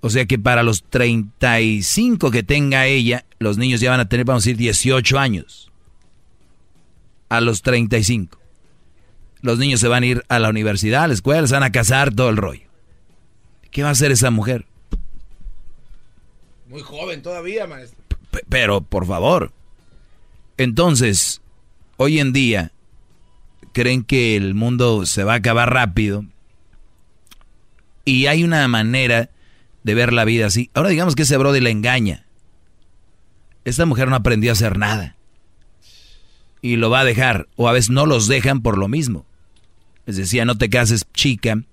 [0.00, 4.26] O sea que para los 35 que tenga ella, los niños ya van a tener,
[4.26, 5.72] vamos a decir, 18 años.
[7.30, 8.38] A los 35.
[9.40, 11.72] Los niños se van a ir a la universidad, a la escuela, se van a
[11.72, 12.73] casar, todo el rollo.
[13.74, 14.66] ¿Qué va a hacer esa mujer?
[16.68, 17.98] Muy joven todavía, maestro.
[18.48, 19.50] pero, por favor.
[20.58, 21.40] Entonces,
[21.96, 22.70] hoy en día,
[23.72, 26.24] creen que el mundo se va a acabar rápido.
[28.04, 29.30] Y hay una manera
[29.82, 30.70] de ver la vida así.
[30.72, 32.26] Ahora digamos que ese brody le engaña.
[33.64, 35.16] Esta mujer no aprendió a hacer nada.
[36.62, 37.48] Y lo va a dejar.
[37.56, 39.26] O a veces no los dejan por lo mismo.
[40.06, 41.64] Les decía, no te cases chica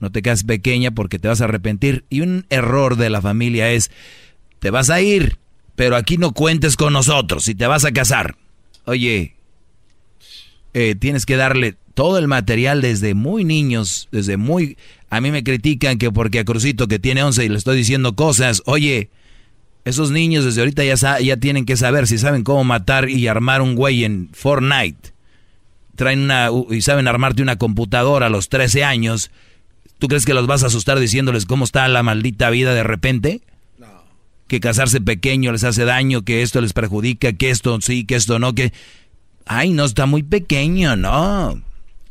[0.00, 2.04] no te quedes pequeña porque te vas a arrepentir.
[2.10, 3.90] Y un error de la familia es,
[4.58, 5.38] te vas a ir,
[5.76, 8.36] pero aquí no cuentes con nosotros si te vas a casar.
[8.84, 9.34] Oye,
[10.74, 14.76] eh, tienes que darle todo el material desde muy niños, desde muy...
[15.10, 18.14] A mí me critican que porque a Crucito que tiene 11 y le estoy diciendo
[18.14, 19.10] cosas, oye,
[19.84, 23.62] esos niños desde ahorita ya, ya tienen que saber si saben cómo matar y armar
[23.62, 25.12] un güey en Fortnite.
[25.96, 26.50] Traen una...
[26.70, 29.30] y saben armarte una computadora a los 13 años
[29.98, 33.42] ¿Tú crees que los vas a asustar diciéndoles cómo está la maldita vida de repente?
[33.78, 34.04] No.
[34.46, 38.38] Que casarse pequeño les hace daño, que esto les perjudica, que esto sí, que esto
[38.38, 38.72] no, que...
[39.46, 41.60] Ay, no, está muy pequeño, no.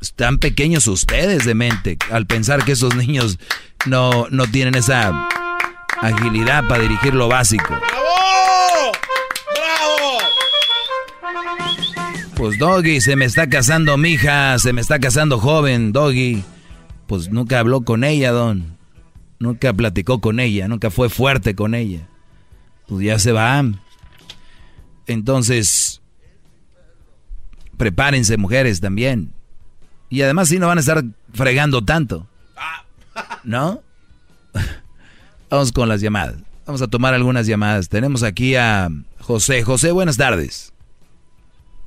[0.01, 3.39] Están pequeños ustedes de mente al pensar que esos niños
[3.85, 5.27] no, no tienen esa
[6.01, 7.69] agilidad para dirigir lo básico.
[7.69, 8.91] ¡Bravo!
[9.55, 10.17] ¡Bravo!
[12.35, 16.43] Pues Doggy, se me está casando mi hija, se me está casando joven, Doggy.
[17.07, 18.77] Pues nunca habló con ella, Don.
[19.39, 22.07] Nunca platicó con ella, nunca fue fuerte con ella.
[22.87, 23.63] Pues ya se va.
[25.05, 26.01] Entonces,
[27.77, 29.31] prepárense mujeres también.
[30.09, 31.03] Y además sí no van a estar
[31.33, 32.27] fregando tanto.
[33.43, 33.81] ¿No?
[35.49, 36.37] Vamos con las llamadas.
[36.65, 37.87] Vamos a tomar algunas llamadas.
[37.87, 38.89] Tenemos aquí a
[39.19, 39.63] José.
[39.63, 40.73] José, buenas tardes.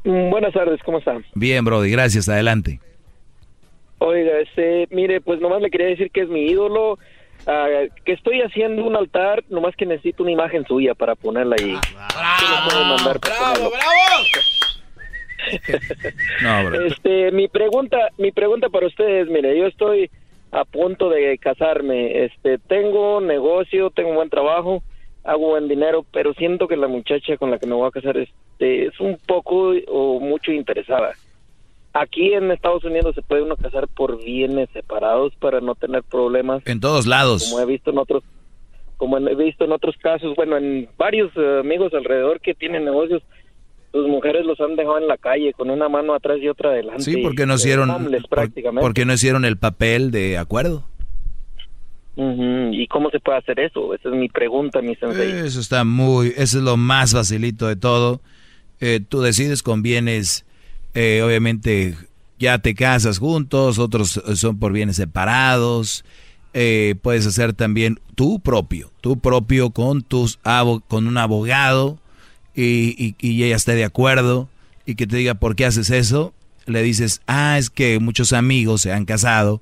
[0.05, 1.19] Mm, Buenas tardes, ¿cómo está?
[1.35, 2.29] Bien, Brody, gracias.
[2.29, 2.81] Adelante.
[4.01, 6.99] Oiga, este, mire, pues nomás le quería decir que es mi ídolo,
[7.47, 7.69] ah,
[8.05, 11.75] que estoy haciendo un altar, nomás que necesito una imagen suya para ponerla ahí.
[11.95, 12.97] ¡Bravo!
[13.21, 13.61] ¡Bravo,
[16.43, 16.87] No, bro.
[16.87, 20.11] Este, mi pregunta, mi pregunta para ustedes, mire, yo estoy
[20.51, 24.83] a punto de casarme, este, tengo negocio, tengo buen trabajo,
[25.25, 28.17] hago buen dinero, pero siento que la muchacha con la que me voy a casar,
[28.17, 31.13] este, es un poco o mucho interesada.
[31.93, 36.63] Aquí en Estados Unidos se puede uno casar por bienes separados para no tener problemas.
[36.67, 37.49] En todos lados.
[37.51, 38.23] Como he visto en otros,
[38.97, 43.23] como he visto en otros casos, bueno, en varios eh, amigos alrededor que tienen negocios,
[43.93, 47.03] sus mujeres los han dejado en la calle con una mano atrás y otra adelante.
[47.03, 48.83] Sí, porque no hicieron, homeless por- prácticamente.
[48.83, 50.85] porque no hicieron el papel de acuerdo.
[52.17, 53.95] ¿Y cómo se puede hacer eso?
[53.95, 55.47] Esa es mi pregunta, mi sensei.
[55.47, 58.21] Eso está muy, eso es lo más facilito de todo.
[58.81, 60.45] Eh, tú decides con bienes,
[60.95, 61.97] eh, obviamente
[62.39, 66.05] ya te casas juntos, otros son por bienes separados.
[66.53, 70.41] Eh, puedes hacer también tú propio, tú propio con tus
[70.89, 71.99] con un abogado
[72.55, 74.49] y, y, y ella esté de acuerdo
[74.85, 76.35] y que te diga por qué haces eso.
[76.67, 79.61] Le dices, ah, es que muchos amigos se han casado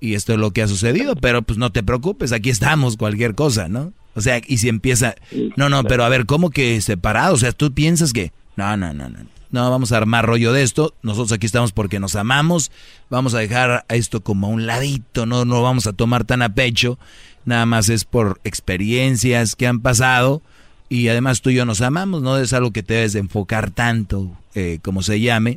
[0.00, 3.34] y esto es lo que ha sucedido, pero pues no te preocupes, aquí estamos, cualquier
[3.34, 3.92] cosa, ¿no?
[4.14, 5.14] O sea, y si empieza,
[5.56, 7.34] no, no, pero a ver, ¿cómo que separado?
[7.34, 9.18] O sea, tú piensas que, no, no, no, no,
[9.50, 12.70] no, vamos a armar rollo de esto, nosotros aquí estamos porque nos amamos,
[13.10, 16.42] vamos a dejar a esto como a un ladito, no, no vamos a tomar tan
[16.42, 16.98] a pecho,
[17.44, 20.42] nada más es por experiencias que han pasado
[20.88, 23.70] y además tú y yo nos amamos, no es algo que te debes de enfocar
[23.70, 25.56] tanto, eh, como se llame.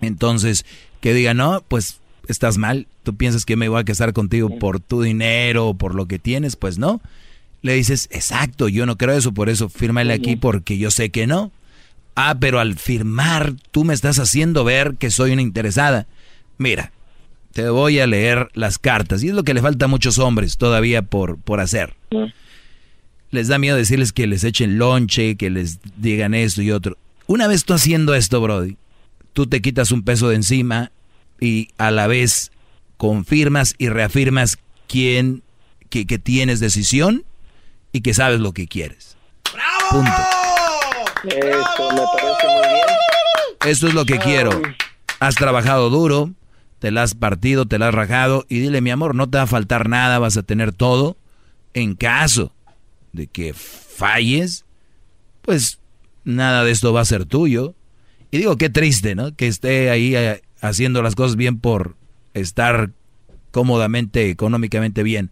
[0.00, 0.64] Entonces,
[1.00, 4.80] que diga, no, pues estás mal, tú piensas que me voy a casar contigo por
[4.80, 7.00] tu dinero o por lo que tienes, pues no.
[7.62, 11.26] Le dices, exacto, yo no creo eso, por eso fírmale aquí porque yo sé que
[11.26, 11.50] no.
[12.16, 16.06] Ah, pero al firmar tú me estás haciendo ver que soy una interesada.
[16.58, 16.92] Mira,
[17.52, 20.56] te voy a leer las cartas y es lo que le falta a muchos hombres
[20.56, 21.94] todavía por, por hacer.
[23.30, 26.96] Les da miedo decirles que les echen lonche, que les digan esto y otro.
[27.26, 28.76] Una vez tú haciendo esto, Brody,
[29.32, 30.92] tú te quitas un peso de encima
[31.40, 32.52] y a la vez
[32.96, 35.42] confirmas y reafirmas quién,
[35.90, 37.24] que, que tienes decisión
[37.92, 39.16] y que sabes lo que quieres.
[39.90, 40.43] Punto.
[41.26, 42.86] Eso me parece muy bien.
[43.66, 44.50] Eso es lo que quiero.
[45.20, 46.30] Has trabajado duro,
[46.78, 49.44] te la has partido, te la has rajado y dile, mi amor, no te va
[49.44, 51.16] a faltar nada, vas a tener todo.
[51.72, 52.52] En caso
[53.12, 54.64] de que falles,
[55.40, 55.80] pues
[56.24, 57.74] nada de esto va a ser tuyo.
[58.30, 59.34] Y digo, qué triste, ¿no?
[59.34, 61.96] Que esté ahí eh, haciendo las cosas bien por
[62.34, 62.90] estar
[63.50, 65.30] cómodamente, económicamente bien.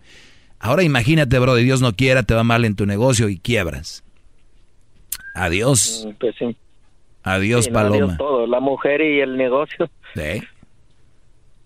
[0.58, 4.04] Ahora imagínate, bro, de Dios no quiera, te va mal en tu negocio y quiebras.
[5.34, 6.04] Adiós.
[6.06, 6.56] Mm, Pues sí.
[7.24, 8.16] Adiós, Sí, no, adiós Paloma.
[8.16, 9.88] todo, la mujer y el negocio.
[10.14, 10.42] Sí.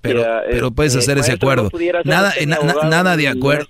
[0.02, 1.70] Pero, Ya, pero eh, puedes eh, hacer ese ¿no acuerdo.
[1.70, 2.58] ser Nada, eh, na-
[2.88, 3.66] nada de acuerdo.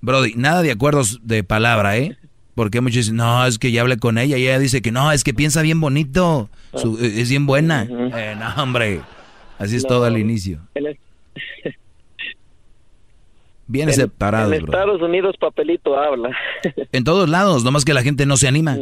[0.00, 2.16] Brody, nada de acuerdos de palabra, ¿eh?
[2.54, 5.12] Porque muchos dicen, no, es que ya hablé con ella y ella dice que no,
[5.12, 7.82] es que piensa bien bonito, su- eh, es bien buena.
[7.90, 9.02] Eh, no, hombre,
[9.58, 9.88] así es No.
[9.90, 10.60] todo al inicio.
[13.68, 14.72] Bien en- separados, en bro.
[14.72, 16.30] Estados Unidos papelito habla.
[16.92, 18.76] En todos lados, nomás que la gente no se anima.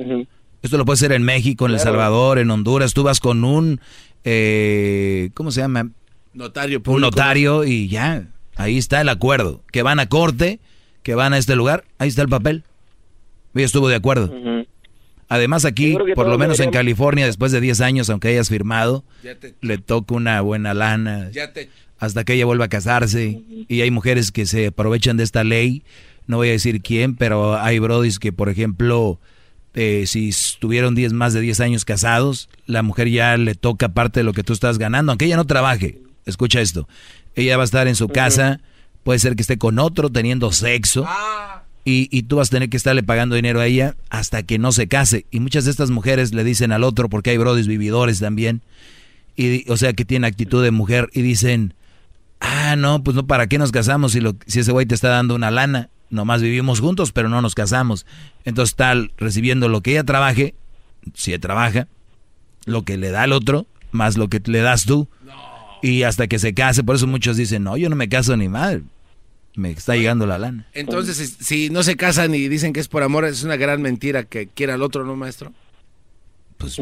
[0.63, 1.79] Esto lo puede hacer en México, en El.
[1.81, 2.95] Salvador, en Honduras.
[2.95, 3.81] Tú vas con un,
[4.25, 5.91] eh, ¿cómo se llama?
[6.33, 9.61] Notario Un notario y ya, ahí está el acuerdo.
[9.73, 10.61] Que van a corte,
[11.03, 12.65] que van a este lugar, ahí está el papel.
[13.55, 14.33] Ella estuvo de acuerdo.
[15.29, 19.35] Además aquí, por lo menos en California, después de 10 años, aunque hayas firmado, Ya
[19.35, 21.69] te- le toca una buena lana Ya te-
[21.99, 23.43] hasta que ella vuelva a casarse.
[23.69, 25.83] Y hay mujeres que se aprovechan de esta ley.
[26.27, 29.19] No voy a decir quién, pero hay brodis que, por ejemplo,
[29.75, 34.21] eh, si estuvieron 10, más de 10 años casados, la mujer ya le toca parte
[34.21, 35.99] de lo que tú estás ganando, aunque ella no trabaje.
[36.25, 36.89] Escucha esto.
[37.35, 38.61] Ella va a estar en su casa,
[39.03, 41.05] puede ser que esté con otro teniendo sexo.
[41.89, 44.73] Y, y tú vas a tener que estarle pagando dinero a ella hasta que no
[44.73, 45.25] se case.
[45.31, 48.61] Y muchas de estas mujeres le dicen al otro, porque hay brodis vividores también,
[49.37, 51.75] y, o sea, que tienen actitud de mujer, y dicen,
[52.41, 55.11] ah, no, pues no, ¿para qué nos casamos si, lo, si ese güey te está
[55.11, 55.89] dando una lana?
[56.11, 58.05] Nomás vivimos juntos, pero no nos casamos.
[58.45, 60.57] Entonces tal, recibiendo lo que ella trabaje,
[61.15, 61.87] si ella trabaja,
[62.65, 65.09] lo que le da el otro, más lo que le das tú.
[65.83, 68.49] Y hasta que se case, por eso muchos dicen, no, yo no me caso ni
[68.49, 68.83] mal.
[69.57, 70.67] Me está llegando la lana.
[70.75, 73.81] Entonces, si- si no se casan y dicen que es por amor, es una gran
[73.83, 75.53] mentira que quiera al otro, ¿no, maestro?
[76.59, 76.79] Pues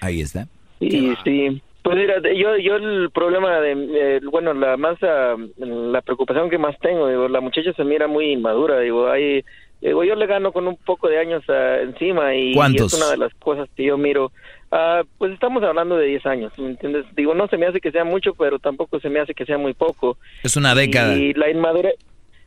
[0.00, 0.46] ahí está.
[0.80, 3.72] Y sí, pues mira, yo, yo el problema de,
[4.16, 8.06] eh, bueno, la más, ah, la preocupación que más tengo, digo, la muchacha se mira
[8.06, 9.44] muy inmadura, digo, hay,
[9.80, 12.92] digo, yo le gano con un poco de años ah, encima y, y ¿Cuántos?
[12.94, 14.32] es una de las cosas que yo miro.
[14.72, 17.04] Ah, pues estamos hablando de 10 años, ¿me entiendes?
[17.16, 19.58] Digo, no se me hace que sea mucho, pero tampoco se me hace que sea
[19.58, 20.16] muy poco.
[20.44, 21.16] Es una década.
[21.16, 21.94] Y la inmadurez,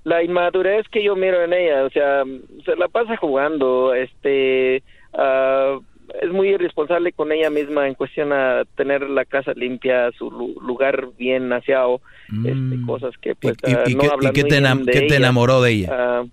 [0.06, 2.24] la inmadurez que yo miro en ella, o sea,
[2.64, 5.78] se la pasa jugando, este, ah,
[6.22, 10.56] es muy irresponsable con ella misma en cuestión a tener la casa limpia, su lu-
[10.66, 12.00] lugar bien aseado,
[12.46, 13.70] este, cosas que pues Mm.
[13.70, 15.62] ¿Y, ah, y no qué, hablan y qué muy te, bien de qué te enamoró
[15.62, 16.24] de ella?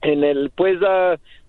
[0.00, 0.78] En el pues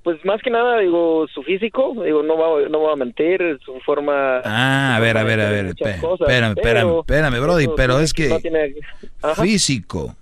[0.04, 3.80] pues más que nada digo su físico digo no va no voy a mentir su
[3.86, 5.76] forma Ah, a ver, a ver, a ver.
[6.00, 8.76] cosas, Espérame, espérame, pero espérame, Brody, eso pero es que no tiene-
[9.22, 9.44] Ajá.
[9.44, 10.16] físico.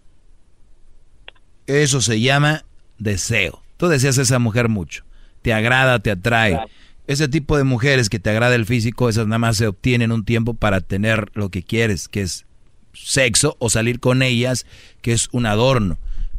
[1.65, 2.63] Eso se llama
[2.97, 3.61] deseo.
[3.77, 5.03] Tú deseas a esa mujer mucho.
[5.41, 6.59] Te agrada, te atrae.
[7.07, 10.25] Ese tipo de mujeres que te agrada el físico, esas nada más se obtienen un
[10.25, 12.45] tiempo para tener lo que quieres, que es
[12.93, 14.65] sexo o salir con ellas,
[15.01, 15.97] que es un adorno.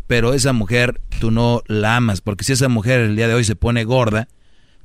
[0.08, 3.44] Pero esa mujer tú no la amas, porque si esa mujer el día de hoy
[3.44, 4.26] se pone gorda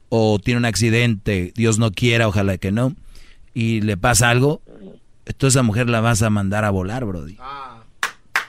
[0.10, 2.94] o tiene un accidente, Dios no quiera, ojalá que no,
[3.56, 4.62] y le pasa algo,
[5.26, 7.38] entonces esa mujer la vas a mandar a volar, Brody.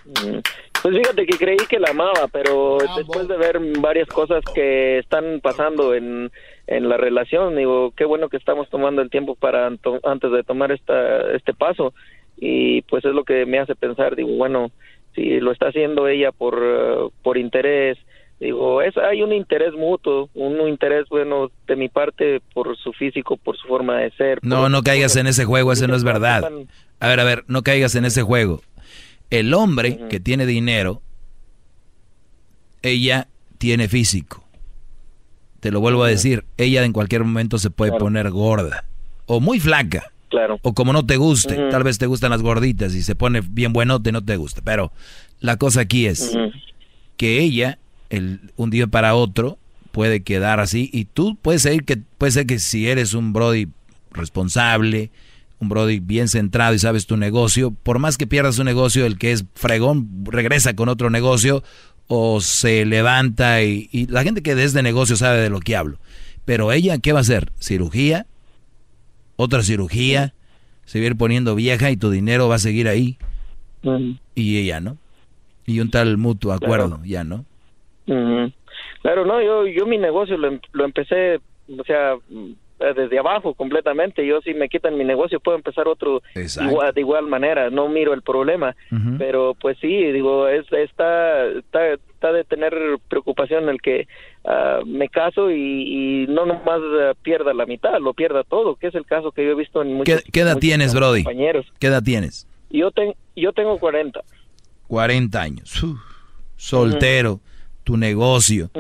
[0.05, 0.41] Mm.
[0.83, 5.41] Pues fíjate que creí que la amaba, pero después de ver varias cosas que están
[5.41, 6.31] pasando en,
[6.67, 10.73] en la relación, digo, qué bueno que estamos tomando el tiempo para antes de tomar
[10.73, 11.95] esta, este paso
[12.37, 14.73] y pues es lo que me hace pensar, digo, bueno,
[15.15, 17.99] si lo está haciendo ella por, eh, por interés,
[18.41, 23.37] digo, es, hay un interés mutuo, un interés, bueno, de mi parte por su físico,
[23.37, 24.39] por su forma de ser.
[24.43, 26.43] No, por- no caigas en ese juego, ese no es verdad.
[27.01, 28.61] A ver, a ver, no caigas en ese juego.
[29.31, 31.01] El hombre que tiene dinero,
[32.83, 34.45] ella tiene físico.
[35.61, 38.85] Te lo vuelvo a decir, ella en cualquier momento se puede poner gorda
[39.27, 40.13] o muy flaca.
[40.35, 40.59] Claro.
[40.63, 43.73] O como no te guste, tal vez te gustan las gorditas y se pone bien
[43.73, 44.63] buenote, no te gusta.
[44.65, 44.91] Pero
[45.39, 46.37] la cosa aquí es
[47.17, 47.79] que ella,
[48.11, 49.59] el, un día para otro,
[49.93, 53.69] puede quedar así y tú puedes ser que, puede ser que si eres un Brody
[54.11, 55.13] responsable,
[55.61, 59.19] un Brody bien centrado y sabes tu negocio, por más que pierdas un negocio, el
[59.19, 61.63] que es fregón regresa con otro negocio
[62.09, 65.99] o se levanta y, y la gente que desde negocio sabe de lo que hablo.
[66.45, 67.53] Pero ella, ¿qué va a hacer?
[67.61, 68.27] ¿Cirugía?
[69.37, 70.33] ¿Otra cirugía?
[70.85, 73.17] Se va a ir poniendo vieja y tu dinero va a seguir ahí.
[74.35, 74.97] Y ella no.
[75.67, 77.45] Y un tal mutuo acuerdo, ya no.
[79.03, 81.37] Claro, no, yo, yo mi negocio lo, em- lo empecé,
[81.79, 82.15] o sea,
[82.97, 84.27] desde abajo completamente.
[84.27, 86.23] Yo si me quitan mi negocio puedo empezar otro
[86.69, 87.71] igual, de igual manera.
[87.71, 88.75] No miro el problema,
[89.19, 91.81] pero pues sí, digo, es, está, está,
[92.25, 92.73] está de tener
[93.09, 94.09] preocupación el que
[94.45, 98.87] ah, me caso y, y no nomás ah, pierda la mitad, lo pierda todo, que
[98.89, 101.23] es el caso que yo he visto en muchos, ¿Qué, qué edad muchos tienes, Brody?
[101.25, 101.67] compañeros.
[101.79, 102.47] ¿Qué edad tienes?
[102.71, 104.21] Yo, ten- yo tengo 40.
[104.89, 105.83] 40 años.
[105.83, 105.99] Uf,
[106.57, 107.41] soltero,
[107.85, 108.71] tu negocio.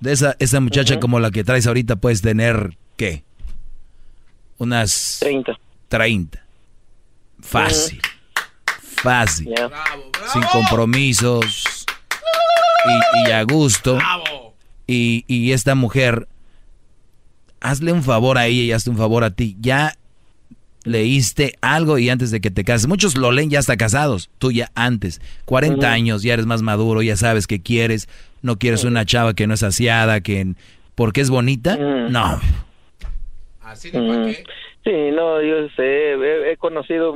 [0.00, 3.22] De esa, esa muchacha como la que traes ahorita puedes tener, ¿qué?
[4.58, 5.18] Unas...
[5.20, 5.56] 30.
[5.88, 6.44] 30.
[7.40, 8.00] Fácil.
[8.80, 9.54] Fácil.
[10.32, 11.77] Sin compromisos.
[13.24, 13.98] Y, y a gusto.
[14.86, 16.26] Y, y esta mujer,
[17.60, 19.56] hazle un favor a ella y hazte un favor a ti.
[19.60, 19.94] Ya
[20.84, 22.86] leíste algo y antes de que te cases.
[22.88, 24.30] Muchos lo leen ya hasta casados.
[24.38, 25.20] Tú ya antes.
[25.44, 25.86] 40 Ujú.
[25.86, 28.08] años, ya eres más maduro, ya sabes qué quieres.
[28.40, 30.54] No quieres una chava que no es aseada, que...
[30.94, 31.76] ¿Porque es bonita?
[31.76, 32.40] No.
[33.92, 34.32] Ujú.
[34.84, 37.14] Sí, no, yo sé, he, he conocido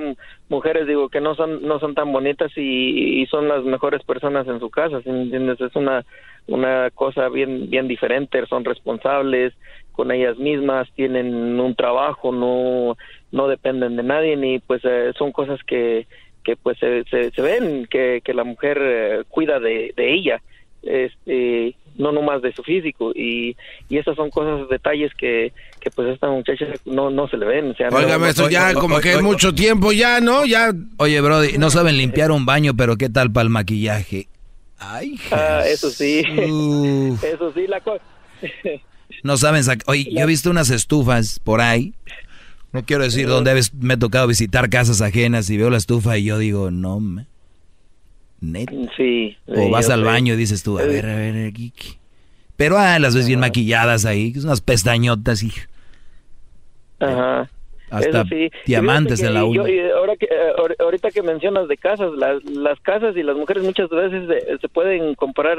[0.52, 4.46] mujeres, digo, que no son no son tan bonitas y, y son las mejores personas
[4.46, 5.60] en su casa, ¿sí me entiendes?
[5.60, 6.04] Es una
[6.46, 9.54] una cosa bien bien diferente, son responsables
[9.92, 12.96] con ellas mismas, tienen un trabajo, no
[13.32, 16.06] no dependen de nadie ni pues eh, son cosas que
[16.44, 20.42] que pues se, se, se ven que, que la mujer eh, cuida de, de ella
[20.82, 23.56] este no nomás de su físico y,
[23.88, 27.46] y esas son cosas detalles que, que pues a esta muchacha no no se le
[27.46, 29.22] ven o sea, Oiga, no- maestro, ya como que oye.
[29.22, 30.44] mucho tiempo ya, ¿no?
[30.46, 30.72] Ya.
[30.98, 34.28] Oye, Brody, no saben limpiar un baño, pero ¿qué tal para el maquillaje?
[34.78, 36.22] Ay, Ah, eso sí.
[37.22, 38.02] Eso sí, la cosa.
[39.22, 39.84] No saben sacar.
[39.86, 41.92] Oye, yo he visto unas estufas por ahí.
[42.72, 46.24] No quiero decir dónde me ha tocado visitar casas ajenas y veo la estufa y
[46.24, 47.26] yo digo, no, me.
[48.42, 48.72] Neta.
[48.96, 49.36] Sí.
[49.46, 50.06] O vas al sé.
[50.06, 51.72] baño y dices tú, a ver, a ver, aquí.
[52.56, 55.52] Pero ah, las ves bien maquilladas ahí, unas pestañotas y.
[57.00, 57.48] Ajá.
[57.90, 58.50] Hasta sí.
[58.66, 59.62] diamantes en la yo- uña.
[59.96, 63.62] ahora que, eh, ahor- ahorita que mencionas de casas, las, las casas y las mujeres
[63.64, 65.58] muchas veces eh, se pueden comprar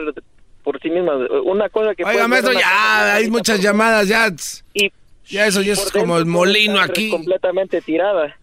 [0.64, 1.18] por sí mismas.
[1.46, 2.04] Una cosa que...
[2.04, 4.34] Oiga, maestro, ya hay muchas llamadas, ya.
[4.74, 4.92] Y,
[5.28, 7.12] ya eso ya es como el molino aquí.
[7.12, 8.36] completamente tirada.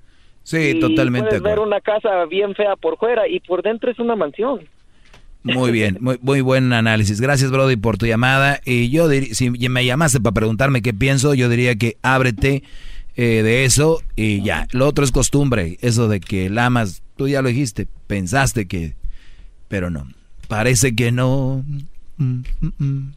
[0.43, 1.35] Sí, Y totalmente.
[1.35, 4.61] de Puedes ver una casa bien fea por fuera y por dentro es una mansión.
[5.43, 7.21] Muy bien, muy, muy buen análisis.
[7.21, 8.61] Gracias, Brody, por tu llamada.
[8.65, 12.63] Y yo diría, si me llamaste para preguntarme qué pienso, yo diría que ábrete
[13.17, 14.67] eh, de eso y ya.
[14.73, 18.95] Lo otro es costumbre, eso de que lamas, tú ya lo dijiste, pensaste que,
[19.69, 20.09] pero no.
[20.49, 21.65] Parece que no.
[22.17, 23.13] Mm, mm, mm.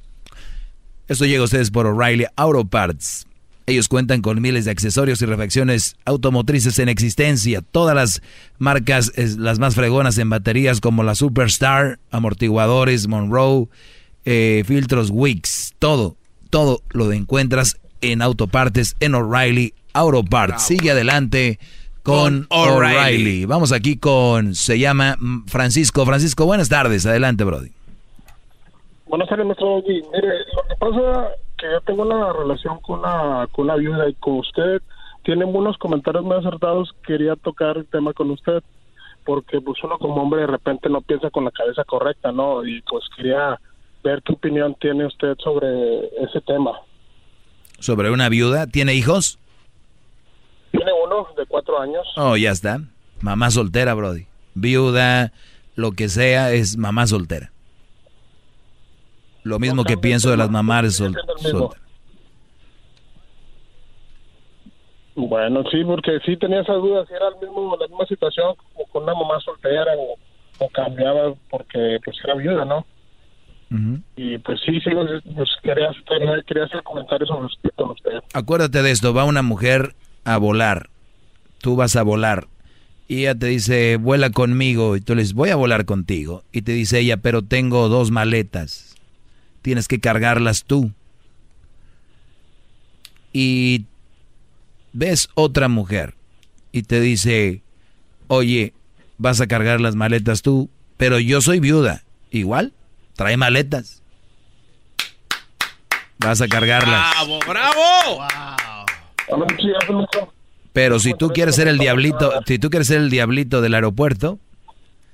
[1.08, 3.28] Esto llega a ustedes por O'Reilly Auto Parts.
[3.65, 7.61] Ellos cuentan con miles de accesorios y refacciones automotrices en existencia.
[7.61, 8.22] Todas las
[8.57, 13.68] marcas, las más fregonas en baterías como la Superstar, amortiguadores, Monroe,
[14.26, 15.73] eh, filtros Wix.
[15.80, 16.18] Todo,
[16.49, 20.64] todo lo encuentras en autopartes en O'Reilly Auto Parts.
[20.64, 21.60] Sigue adelante
[22.03, 22.48] con.
[22.49, 23.45] O'Reilly.
[23.45, 26.06] Vamos aquí con, se llama mm, Francisco.
[26.06, 27.06] Francisco, buenas tardes.
[27.06, 27.72] Adelante, Brody.
[29.05, 29.84] Buenas tardes, maestro.
[29.85, 34.13] Mire, lo que pasa que yo tengo una relación con una, con una viuda y
[34.15, 34.81] con usted
[35.23, 36.93] tiene unos comentarios muy acertados.
[37.05, 38.63] Quería tocar el tema con usted
[39.25, 42.65] porque pues uno como hombre de repente no piensa con la cabeza correcta, ¿no?
[42.65, 43.59] Y pues quería
[44.03, 46.71] ver qué opinión tiene usted sobre ese tema.
[47.80, 49.39] Sobre una viuda, ¿tiene hijos?
[50.71, 52.05] Tiene uno de cuatro años.
[52.17, 52.80] Oh, ya está.
[53.21, 54.27] Mamá soltera, Brody.
[54.55, 55.31] Viuda,
[55.75, 57.51] lo que sea, es mamá soltera.
[59.44, 61.02] Lo mismo que pienso de las mamás.
[65.15, 68.86] Bueno, sí, porque sí tenía esas dudas, si era el mismo, la misma situación como
[68.88, 70.18] con una mamá soltera o,
[70.57, 72.86] o cambiaba porque pues era viuda, ¿no?
[74.15, 74.90] Y pues sí, sí,
[75.36, 78.11] pues quería, hacer- quería hacer comentarios sobre usted, con usted.
[78.34, 79.95] Acuérdate de esto, va una mujer
[80.26, 80.90] a volar.
[81.60, 82.45] Tú vas a volar.
[83.07, 84.95] Y ella te dice, vuela conmigo.
[84.95, 86.44] Y tú le dices, voy a volar contigo.
[86.52, 88.93] Y te dice ella, pero tengo dos maletas.
[89.64, 90.91] Tienes que cargarlas tú.
[93.31, 93.85] Y
[94.91, 96.15] ves otra mujer
[96.72, 97.64] y te dice,
[98.27, 98.73] oye,
[99.18, 102.03] vas a cargar las maletas tú, pero yo soy viuda.
[102.30, 102.73] Igual,
[103.15, 104.03] trae maletas.
[106.19, 107.14] Vas a cargarlas.
[107.15, 108.27] ¡Bravo, bravo!
[110.73, 114.40] Pero si tú quieres ser el diablito, si tú quieres ser el diablito del aeropuerto,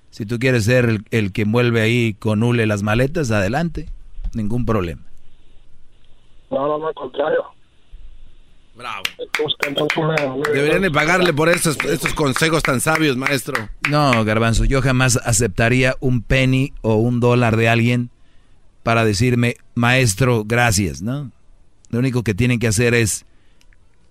[0.10, 3.88] si tú quieres ser el, el que envuelve ahí con hule las maletas, adelante,
[4.34, 5.02] ningún problema.
[6.50, 7.44] No, no, no, al contrario.
[8.76, 9.04] Bravo.
[10.54, 13.70] Deberían de pagarle por estos, estos consejos tan sabios, maestro.
[13.90, 18.10] No, garbanzo, yo jamás aceptaría un penny o un dólar de alguien
[18.84, 21.30] para decirme, maestro, gracias, ¿no?
[21.90, 23.26] Lo único que tienen que hacer es,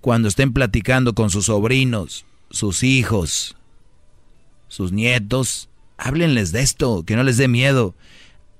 [0.02, 3.56] cuando estén platicando con sus sobrinos, sus hijos,
[4.68, 7.94] sus nietos, háblenles de esto, que no les dé miedo.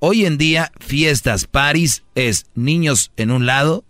[0.01, 3.85] Hoy en día, fiestas, paris, es niños en un lado,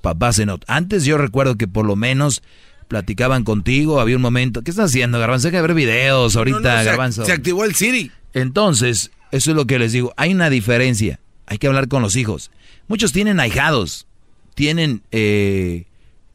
[0.00, 0.64] papás en otro.
[0.72, 2.42] Antes yo recuerdo que por lo menos
[2.88, 4.62] platicaban contigo, había un momento.
[4.62, 5.48] ¿Qué estás haciendo, Garbanzo?
[5.48, 7.24] Hay que ver videos ahorita, No, no, se- Garbanzo.
[7.24, 8.12] se activó el Siri.
[8.34, 10.14] Entonces, eso es lo que les digo.
[10.16, 11.18] Hay una diferencia.
[11.46, 12.50] Hay que hablar con los hijos.
[12.86, 14.06] Muchos tienen ahijados.
[14.54, 15.02] Tienen...
[15.10, 15.86] eh,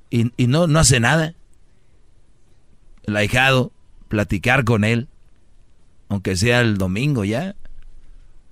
[0.09, 1.33] y, y no, no hace nada.
[3.03, 3.71] El ahijado,
[4.09, 5.07] platicar con él.
[6.09, 7.55] Aunque sea el domingo ya.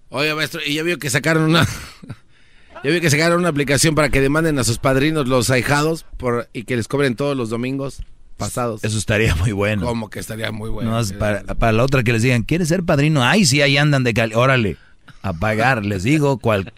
[0.09, 1.67] Oye, maestro, y ya vio que sacaron una...
[2.81, 6.47] Ya vio que sacaron una aplicación para que demanden a sus padrinos los ahijados por,
[6.53, 8.03] y que les cobren todos los domingos
[8.37, 8.85] pasados.
[8.85, 9.85] Eso estaría muy bueno.
[9.85, 10.89] Como que estaría muy bueno.
[10.89, 13.21] No, para, para la otra que les digan, ¿quieres ser padrino?
[13.21, 14.33] Ay, sí, ahí andan de cali.
[14.33, 14.77] Órale,
[15.21, 15.85] a pagar.
[15.85, 16.71] Les digo, cual,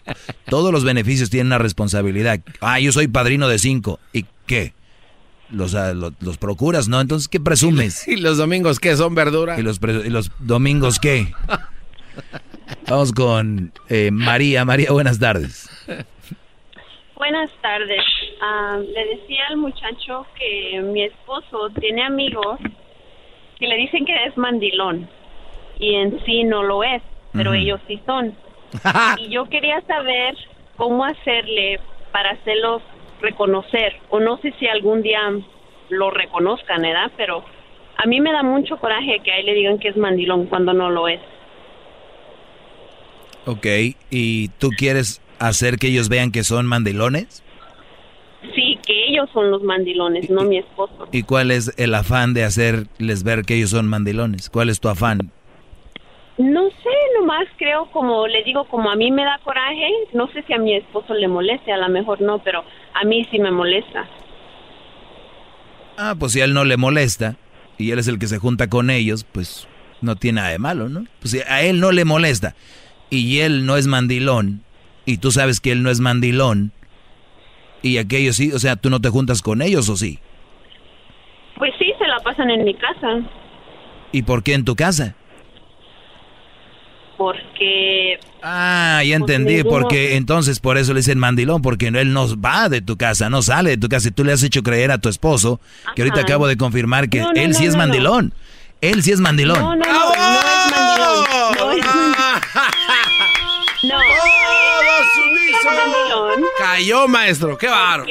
[0.46, 2.40] todos los beneficios tienen una responsabilidad.
[2.60, 4.00] Ah, yo soy padrino de cinco.
[4.12, 4.74] ¿Y qué?
[5.50, 7.00] Los, ah, lo- los, procuras, ¿no?
[7.00, 8.08] Entonces, ¿qué presumes?
[8.08, 8.96] ¿Y los domingos qué?
[8.96, 9.56] ¿Son verdura?
[9.60, 11.32] ¿Y los, y los domingos qué?
[12.92, 14.66] Vamos con eh, María.
[14.66, 15.66] María, buenas tardes.
[17.16, 18.04] Buenas tardes.
[18.42, 22.58] Ah, le decía al muchacho que mi esposo tiene amigos
[23.58, 25.08] que le dicen que es mandilón
[25.78, 27.00] y en sí no lo es,
[27.32, 28.34] pero ellos sí son.
[29.16, 30.36] y yo quería saber
[30.76, 31.80] cómo hacerle
[32.12, 32.82] para hacerlos
[33.22, 35.32] reconocer, o no sé si algún día
[35.88, 37.10] lo reconozcan, ¿verdad?
[37.16, 37.42] Pero
[37.96, 40.74] a mí me da mucho coraje que a él le digan que es mandilón cuando
[40.74, 41.22] no lo es.
[43.44, 43.66] Ok,
[44.10, 47.42] ¿y tú quieres hacer que ellos vean que son mandilones?
[48.54, 51.08] Sí, que ellos son los mandilones, no mi esposo.
[51.10, 54.48] ¿Y cuál es el afán de hacerles ver que ellos son mandilones?
[54.48, 55.32] ¿Cuál es tu afán?
[56.38, 60.42] No sé, nomás creo como le digo, como a mí me da coraje, no sé
[60.46, 62.64] si a mi esposo le moleste, a lo mejor no, pero
[62.94, 64.08] a mí sí me molesta.
[65.96, 67.36] Ah, pues si a él no le molesta
[67.76, 69.68] y él es el que se junta con ellos, pues
[70.00, 71.04] no tiene nada de malo, ¿no?
[71.20, 72.54] Pues si a él no le molesta
[73.12, 74.62] y él no es mandilón
[75.04, 76.72] y tú sabes que él no es mandilón
[77.82, 80.18] y aquellos sí, o sea, tú no te juntas con ellos o sí.
[81.56, 83.20] Pues sí, se la pasan en mi casa.
[84.12, 85.14] ¿Y por qué en tu casa?
[87.18, 88.18] Porque...
[88.42, 92.80] Ah, ya entendí, porque entonces por eso le dicen mandilón, porque él no va de
[92.80, 94.08] tu casa, no sale de tu casa.
[94.08, 95.60] Y tú le has hecho creer a tu esposo,
[95.94, 98.32] que ahorita acabo de confirmar que él sí es mandilón.
[98.80, 99.58] Él sí es mandilón.
[99.58, 101.24] No, no, no, no es mandilón.
[101.58, 102.11] No es mandilón.
[106.76, 107.58] Cayó, maestro.
[107.58, 108.06] Qué bárbaro.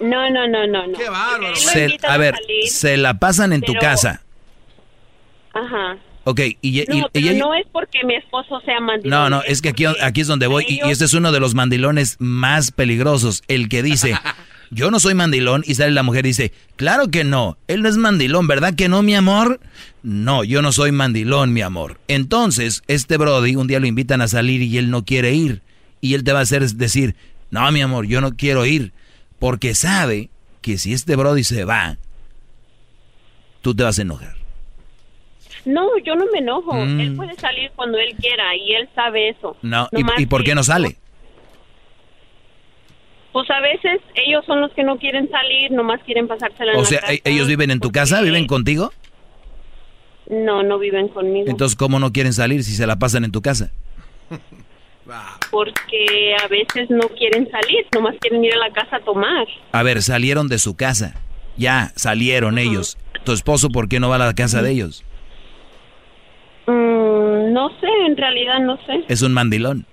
[0.00, 0.98] No, no, no, no, no.
[0.98, 1.54] Qué bárbaro.
[1.56, 2.34] Se- a ver,
[2.68, 4.22] se la pasan en tu casa.
[5.52, 5.96] Ajá.
[6.24, 9.10] Ok, y, y- No, y pero ella- no es porque mi esposo sea mandilón.
[9.10, 11.40] No, no, es que aquí, aquí es donde voy y, y este es uno de
[11.40, 14.14] los mandilones más peligrosos, el que dice,
[14.70, 17.88] yo no soy mandilón y sale la mujer y dice, claro que no, él no
[17.88, 19.60] es mandilón, ¿verdad que no, mi amor?
[20.02, 21.98] No, yo no soy mandilón, mi amor.
[22.06, 25.62] Entonces, este Brody un día lo invitan a salir y él no quiere ir
[26.02, 27.16] y él te va a hacer decir,
[27.50, 28.92] no, mi amor, yo no quiero ir,
[29.38, 31.96] porque sabe que si este Brody se va,
[33.62, 34.34] tú te vas a enojar.
[35.64, 36.72] No, yo no me enojo.
[36.74, 37.00] Mm.
[37.00, 39.56] Él puede salir cuando él quiera y él sabe eso.
[39.62, 40.96] No, ¿y, y por qué no sale?
[43.32, 46.82] Pues a veces ellos son los que no quieren salir, nomás quieren pasársela en O
[46.82, 47.12] la sea, casa.
[47.12, 48.22] ¿e- ¿ellos viven en tu casa?
[48.22, 48.92] ¿Viven contigo?
[50.28, 51.48] No, no viven conmigo.
[51.48, 53.70] Entonces, ¿cómo no quieren salir si se la pasan en tu casa?
[55.50, 59.46] Porque a veces no quieren salir, nomás quieren ir a la casa a tomar.
[59.72, 61.14] A ver, salieron de su casa.
[61.56, 62.96] Ya, salieron ellos.
[63.24, 65.04] ¿Tu esposo por qué no va a la casa de ellos?
[66.66, 69.04] Mm, no sé, en realidad no sé.
[69.08, 69.86] Es un mandilón.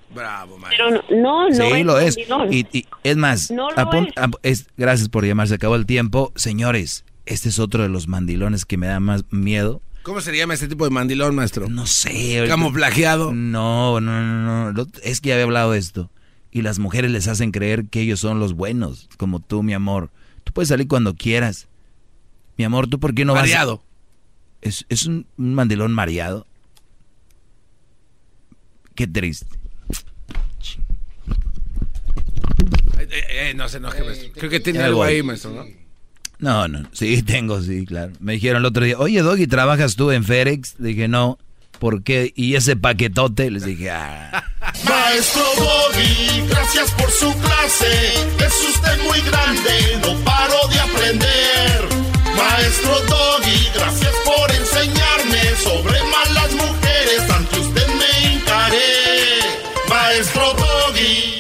[0.70, 2.18] Pero no, no, no sí, es lo es.
[2.50, 4.14] Y, y es más, No lo apun- es.
[4.18, 6.32] ap- es- gracias por llamar, se acabó el tiempo.
[6.36, 9.82] Señores, este es otro de los mandilones que me da más miedo.
[10.08, 11.68] ¿Cómo se llama este tipo de mandilón, maestro?
[11.68, 12.46] No sé.
[12.48, 13.34] Camuflajeado.
[13.34, 14.88] No, no, no, no.
[15.04, 16.10] Es que ya había hablado de esto.
[16.50, 20.10] Y las mujeres les hacen creer que ellos son los buenos, como tú, mi amor.
[20.46, 21.68] Tú puedes salir cuando quieras.
[22.56, 23.80] Mi amor, ¿tú por qué no Mareado.
[23.80, 23.86] vas?
[24.62, 26.48] Es, es un, un mandilón mareado.
[28.96, 29.58] Qué triste.
[32.98, 33.10] Eh,
[33.50, 34.32] eh, no se enoje, maestro.
[34.36, 35.66] Creo que tiene algo ahí, maestro, ¿no?
[36.40, 36.84] No, no.
[36.92, 38.14] Sí, tengo, sí, claro.
[38.20, 40.76] Me dijeron el otro día, oye, Doggy, ¿trabajas tú en FedEx?
[40.80, 41.38] Le dije, no.
[41.80, 42.34] ¿Por qué?
[42.36, 44.44] Y ese paquetote, les dije, ah.
[44.90, 48.14] Maestro Doggy, gracias por su clase.
[48.40, 51.88] Es usted muy grande, no paro de aprender.
[52.36, 57.30] Maestro Doggy, gracias por enseñarme sobre malas mujeres.
[57.30, 59.40] Ante usted me encaré.
[59.88, 61.37] Maestro Doggy.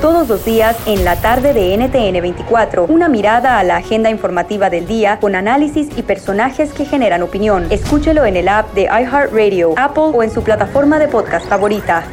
[0.00, 4.68] Todos los días en la tarde de NTN 24, una mirada a la agenda informativa
[4.68, 7.66] del día con análisis y personajes que generan opinión.
[7.70, 12.04] Escúchelo en el app de iHeartRadio, Apple o en su plataforma de podcast favorita.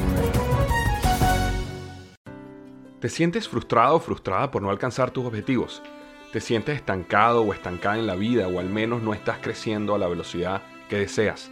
[3.01, 5.83] ¿Te sientes frustrado o frustrada por no alcanzar tus objetivos?
[6.31, 9.97] ¿Te sientes estancado o estancada en la vida o al menos no estás creciendo a
[9.97, 11.51] la velocidad que deseas?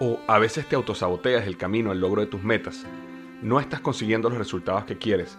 [0.00, 2.84] ¿O a veces te autosaboteas el camino al logro de tus metas?
[3.42, 5.38] ¿No estás consiguiendo los resultados que quieres?